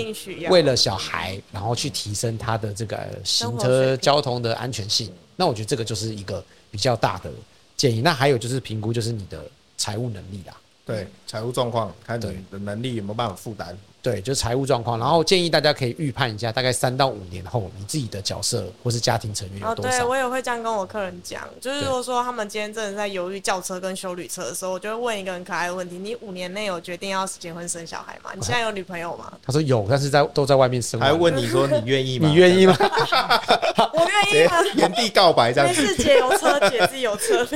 [0.50, 5.12] 为了小孩，然后去提升他的这个行车交通的安全性。
[5.36, 7.30] 那我觉得这个就是一个比较大的
[7.78, 8.02] 建议。
[8.02, 9.46] 那还有就是评估，就是你的
[9.78, 10.56] 财务能力啦。
[10.86, 13.78] 对财务状况，看你的能力有没有办法负担。
[14.04, 15.00] 对，就是财务状况。
[15.00, 19.92] 然后建议大家可以预判一下，大概三到五年后，你自己的角色或是家庭成员有多少。
[19.92, 28.32] 哦，对，我也会这样跟我客人讲，就是如果说他们今天真的在犹豫轿车跟修旅车的时候，我就会问一个很可爱的问题：你五年内有决定要结婚生小孩吗？
[28.36, 29.32] 你现在有女朋友吗？
[29.42, 31.00] 他说有，但是在都在外面生。
[31.00, 32.28] 还问你说你愿意吗？
[32.30, 32.76] 你愿意吗？
[33.94, 34.60] 我愿意啊！
[34.76, 35.82] 原地告白这样子。
[35.82, 37.48] 没事，姐有车，姐自己有车。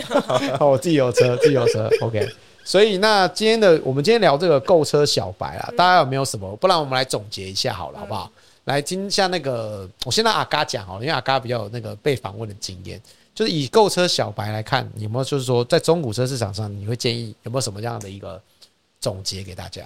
[0.57, 1.89] 好， 我自己有车，自己有车。
[1.99, 2.25] OK。
[2.67, 6.53] 所以，那今天的我们今天聊这个购车小白啊，大家有没有什么？
[6.57, 8.29] 不然我们来总结一下好了，好不好？
[8.65, 13.01] 来听一下那个，我先让阿嘎讲哦，因为阿嘎比较有那个被访问的经验。
[13.33, 18.41] 就是以购车小白来看，有没有就是说在中古车市场上，你会建议有没有什么样的一个
[18.99, 19.83] 总结给大家？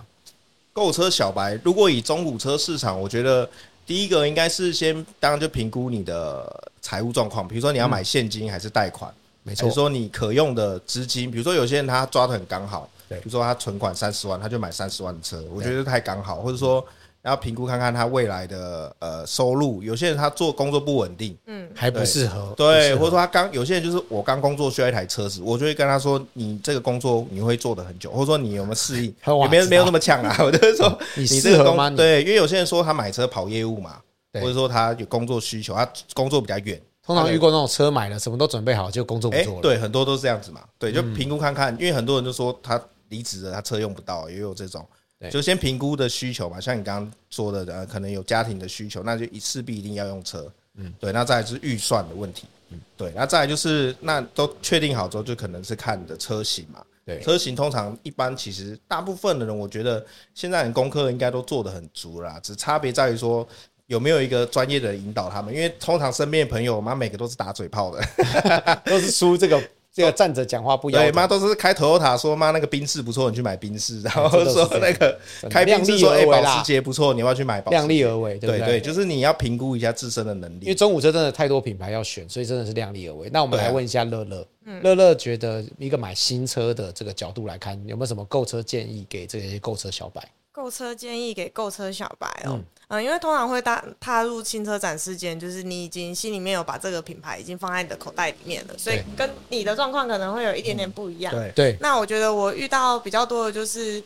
[0.74, 3.48] 购车小白，如果以中古车市场，我觉得
[3.86, 9.14] 第一个应该是先当然就评估你的财务状况，比如说你要买现金还是贷款。
[9.44, 16.84] 没错，比如说你可用的资金，比如说有些人他抓的很刚好，对，比如说他存款三十万，他就买三十万的车，我觉得太刚好，或者说
[17.22, 29.14] 然后评估看看他未来的呃收入，有些人他做工作不稳定，嗯，还不适合，对，或者说他刚有些人就是我刚工作需要一台车子，我就会跟他说，你这个工作你会做得很久，或者说你有没有适应，
[29.44, 31.90] 也没有没有那么强啊，我就是说 你适合吗？
[31.92, 33.98] 对，因为有些人说他买车跑业务嘛，
[34.34, 36.80] 或者说他有工作需求，他工作比较远。
[37.04, 40.62] 通常遇过那种车买了什么都准备好就工作不做了，欸，对，很多都是这样子嘛。
[40.78, 42.80] 对，就评估看看，因为很多人就说他
[43.10, 44.88] 离职了，他车用不到，也有这种，
[45.32, 46.62] 就先评估的需求嘛。
[46.62, 50.52] 像你刚刚说的，呃，可能有家庭的需求，那就势必一定要用车。
[50.76, 52.46] 嗯，对，那再来就是预算的问题。
[52.70, 56.84] 嗯，对，那再来就是那都确定好之后，就可能是看你的车型嘛。
[57.04, 63.46] 对，车型通常一般，其实大部分的人，我觉得现在的功课应该都做得很足啦，只差别在于说。
[63.92, 65.54] 有没有一个专业的引导他们？
[65.54, 68.02] 因为通常身边的朋友，妈每个都是打嘴炮的，
[68.88, 69.62] 都是输这个
[69.94, 71.08] 这个站着讲话不腰疼。
[71.08, 74.02] 对，妈都是开 Toyota 说妈那个宾士不错，你去买宾士。
[74.02, 75.20] 然后说 那个
[75.50, 77.78] 开宾士说哎保时捷不错，你要要去买保时捷？
[77.80, 80.62] 量力而为，对对，就是你要评估一下自身的能力。
[80.62, 83.30] 因为中午车真的太多品牌要选，所以真的是量力而为。
[83.34, 84.48] 那我们来问一下乐乐，
[84.84, 90.26] 乐乐觉得一个买新车的这个角度来看，有没有什么购车建议给这些购车小白？
[90.62, 101.34] 购车建议给购车小白哦，嗯，嗯，因为通常会踏踏入新车展示间，就是你已经心里面有把这个品牌已经放在你的口袋里面了，所以跟你的状况可能会有一点点不一样。
[101.34, 101.78] 对对。
[101.82, 104.04] 那我觉得我遇到比较多的就是，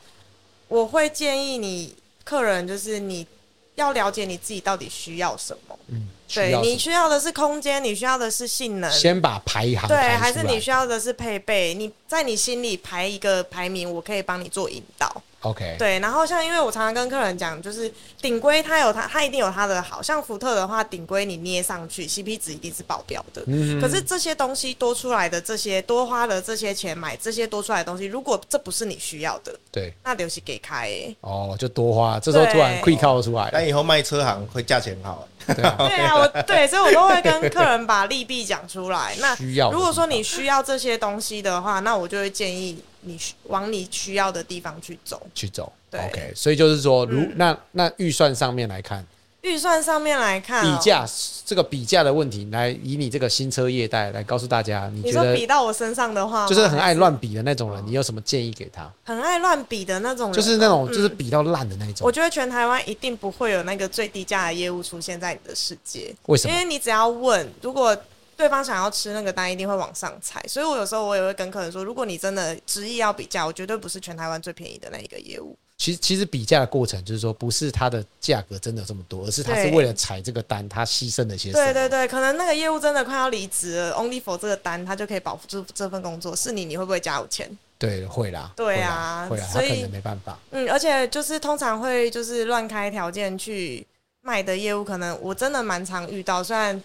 [0.70, 1.94] 我会建议你
[2.24, 3.28] 客人就是你
[3.76, 5.78] 要了解你自己到底需要什么。
[5.88, 6.08] 嗯。
[6.34, 8.92] 对，你需要的是空间，你需要的是性能。
[8.92, 9.88] 先把排行。
[9.88, 11.74] 对，还是你需要的是配备？
[11.76, 15.22] 你在你心里排一个排名，我可以帮你做引导。
[15.46, 23.44] OK，对，然后像因为我常常跟客人讲，就是顶规它有它，它一定有它的好，像福特的话，顶规你捏上去，CP 值一定是爆表的。
[23.46, 31.16] 嗯，可是这些东西多出来的这些多花的这些钱买这些多出来的东西，如果这不是你需要的，对，那留起给开、欸。
[31.22, 35.28] 哦，就多花，这时候突然 quick call 出来，但以后卖车行会价钱好。
[35.48, 39.16] 对啊，对啊，我对，所以我都会跟客人把利弊讲出来。
[39.22, 39.36] 那
[39.72, 45.72] 如果说你需要这些东西的话，那我就会建议你往你需要的地方去走，去走。
[45.92, 46.34] 对，OK。
[46.36, 49.06] 所以就是说，如那那预算上面来看，
[49.46, 51.06] 预算上面来看，比价
[51.46, 58.92] 这个比价的问题，来以你这个新车业代来告诉大家，你觉得比到我身上的话，就是很爱乱比的那种人，你有什么建议给他？
[59.04, 62.06] 很爱乱比的那种人，就是那种就是比到烂的那种。
[62.08, 66.54] 我觉得全台湾一定不会有那个最低价的业务出现在你的世界，为什么？
[66.54, 67.96] 因为你只要问，如果
[68.36, 70.44] 对方想要吃那个单，一定会往上踩。
[70.48, 75.56] 所以我有时候我也会跟客人说，如果你真的执意要比价，我绝对不是全台湾最便宜的那一个业务。
[75.78, 81.52] 其实，其实比价的过程就是说，不是它的价格真的这么多，而是它是为了踩这个单，它牺牲了一些。
[81.52, 86.36] 对对对，可能那个业务真的快要离职了，only for 这个单，他就可以保住这份工作。
[86.36, 87.50] 是你，你会不会加五千？
[87.78, 88.54] 对，会啦。
[88.56, 90.40] 对啊，会啦，所以他可能没办法。
[90.52, 93.86] 嗯，而且就是通常会就是乱开条件去
[94.22, 96.82] 卖的业务，可能我真的蛮常遇到，虽然。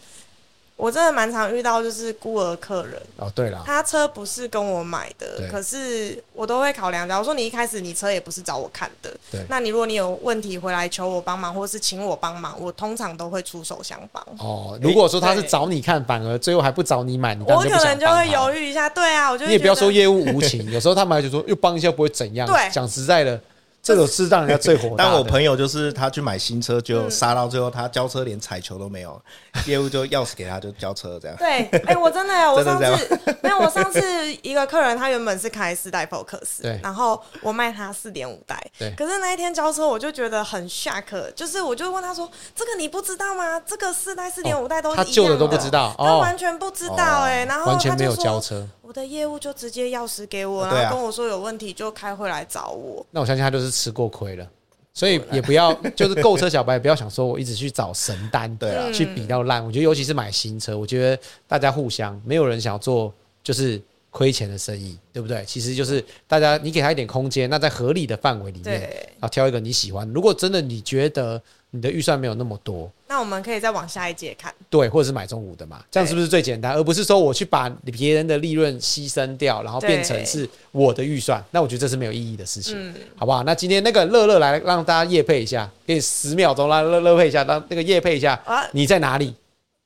[0.80, 7.06] 我真的蛮常遇到，就是孤儿客人哦，对了，他车不是跟我买的，可是我都会考量。
[7.06, 14.24] 假如说你一开始你车也不是找我看的，对，那你如果你有问题回来求我帮忙，或是请我帮忙，我通常都会出手相帮。
[14.38, 18.88] 哦，如果说他是找你看，反而最后还不找你买，你我可能就会犹豫一下。
[18.88, 22.46] 对啊，我就你也不要说业务无情，有时候他们就说又帮一下不会怎样。
[22.46, 23.38] 对，讲实在的。
[23.82, 25.04] 这种是让人家最火大。
[25.04, 29.20] 但我朋友就是他去买新车，就杀到最后，他交车连彩球都没有，
[29.66, 31.36] 业务就钥匙给他，就交车这样。
[31.36, 34.00] 对，哎，我真的，我上次 没有，我上次
[34.42, 38.94] 一个客人，他原本是开四代 Focus，对，然后我卖他四点五代，对。
[38.96, 43.58] 可是那一天交车，我就觉得很 shock，就是我就问他说：“这个你不知道吗？
[43.60, 48.66] 这个四代、四点五代都一样的。”他旧的都不知道，他完全不知道，哎，然后完全没有交车。
[48.90, 53.06] 我的业务就直接钥匙给我，然后跟我说有问题就开会来找我。
[53.12, 54.44] 那我相信他就是吃过亏了，
[54.92, 59.64] 所以也不要 就是购车小白也不要想说我一直去找神单，对啊，去比较烂。
[59.64, 63.14] 我觉得尤其是买新车，我觉得大家互相没有人想要做
[63.44, 63.80] 就是
[64.10, 65.44] 亏钱的生意，对不对？
[65.46, 68.90] 其实就是大家你给他一点空间，那在合理的范围里面，
[69.20, 70.08] 啊挑一个你喜欢。
[70.12, 71.40] 如果真的你觉得。
[71.72, 76.74] 你的预算没有那么多，那我们可以再往下一节看，对，或者是买中午的嘛，这样是不是最简单？
[76.74, 83.44] 而不是说我去把别人的利润牺牲掉，然后变成是我的预算，那我觉得这是没有意义的事情，嗯、好不好？
[83.44, 89.32] 那今天那个乐乐来让大家夜配一下，给你十秒钟让乐乐配一下，让那个夜配一下，啊、你在哪里？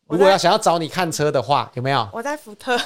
[0.06, 2.08] 如果要想要找你看车的话，有没有？
[2.14, 2.80] 我在福特。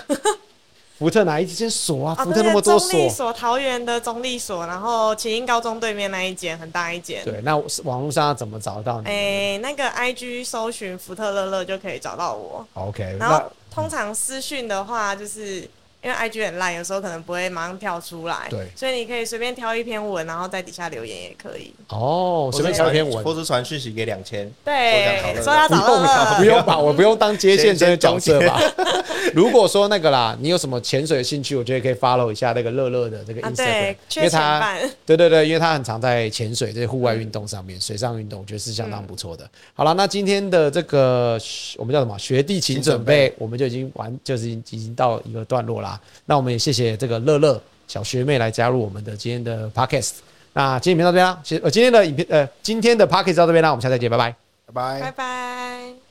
[0.98, 2.14] 福特哪一间所啊？
[2.14, 2.90] 福特那么多锁。
[2.90, 7.24] 中立所，桃园的中立所，然后启英高中对面那一间很大一间。
[7.24, 9.08] 对，那网络上要怎么找到你？
[9.08, 12.66] 哎、欸，那个 I G 搜寻福特乐乐就可以找到我。
[12.74, 15.68] OK，然后通常私讯的话就是。
[16.02, 21.74] 因为 IG 很烂，有时候可能不会马上跳出来，对，所以你可以随便挑一篇文，然后在底下留言也可以。
[21.88, 28.60] 哦，随便挑一篇文，或是传讯息给两千，对，说要找乐乐，不用吧，我不用当接线生的角色吧？
[29.34, 39.48] 如果说那个啦，你有什么潜水的兴趣，我觉得可以 follow 一下那个乐乐的这个 Instagram，因为他，对对对，因为他很常在潜水这些户外运动上面，水上运动，我觉得是相当不错的。
[39.74, 41.38] 好了，那今天的这个
[41.76, 42.16] 我们叫什么？
[42.18, 46.00] 学弟请准备，我们就已经完，就是已经到一个段落啦。
[46.26, 50.12] 那我们也谢谢这个乐乐小学妹来加入我们的今天的 podcast。
[50.52, 54.34] 那今天影片到这边啦，谢呃今天的影片呃今天的 podcast 到这边啦，我们下次再见，拜拜，
[54.66, 56.07] 拜拜，拜拜。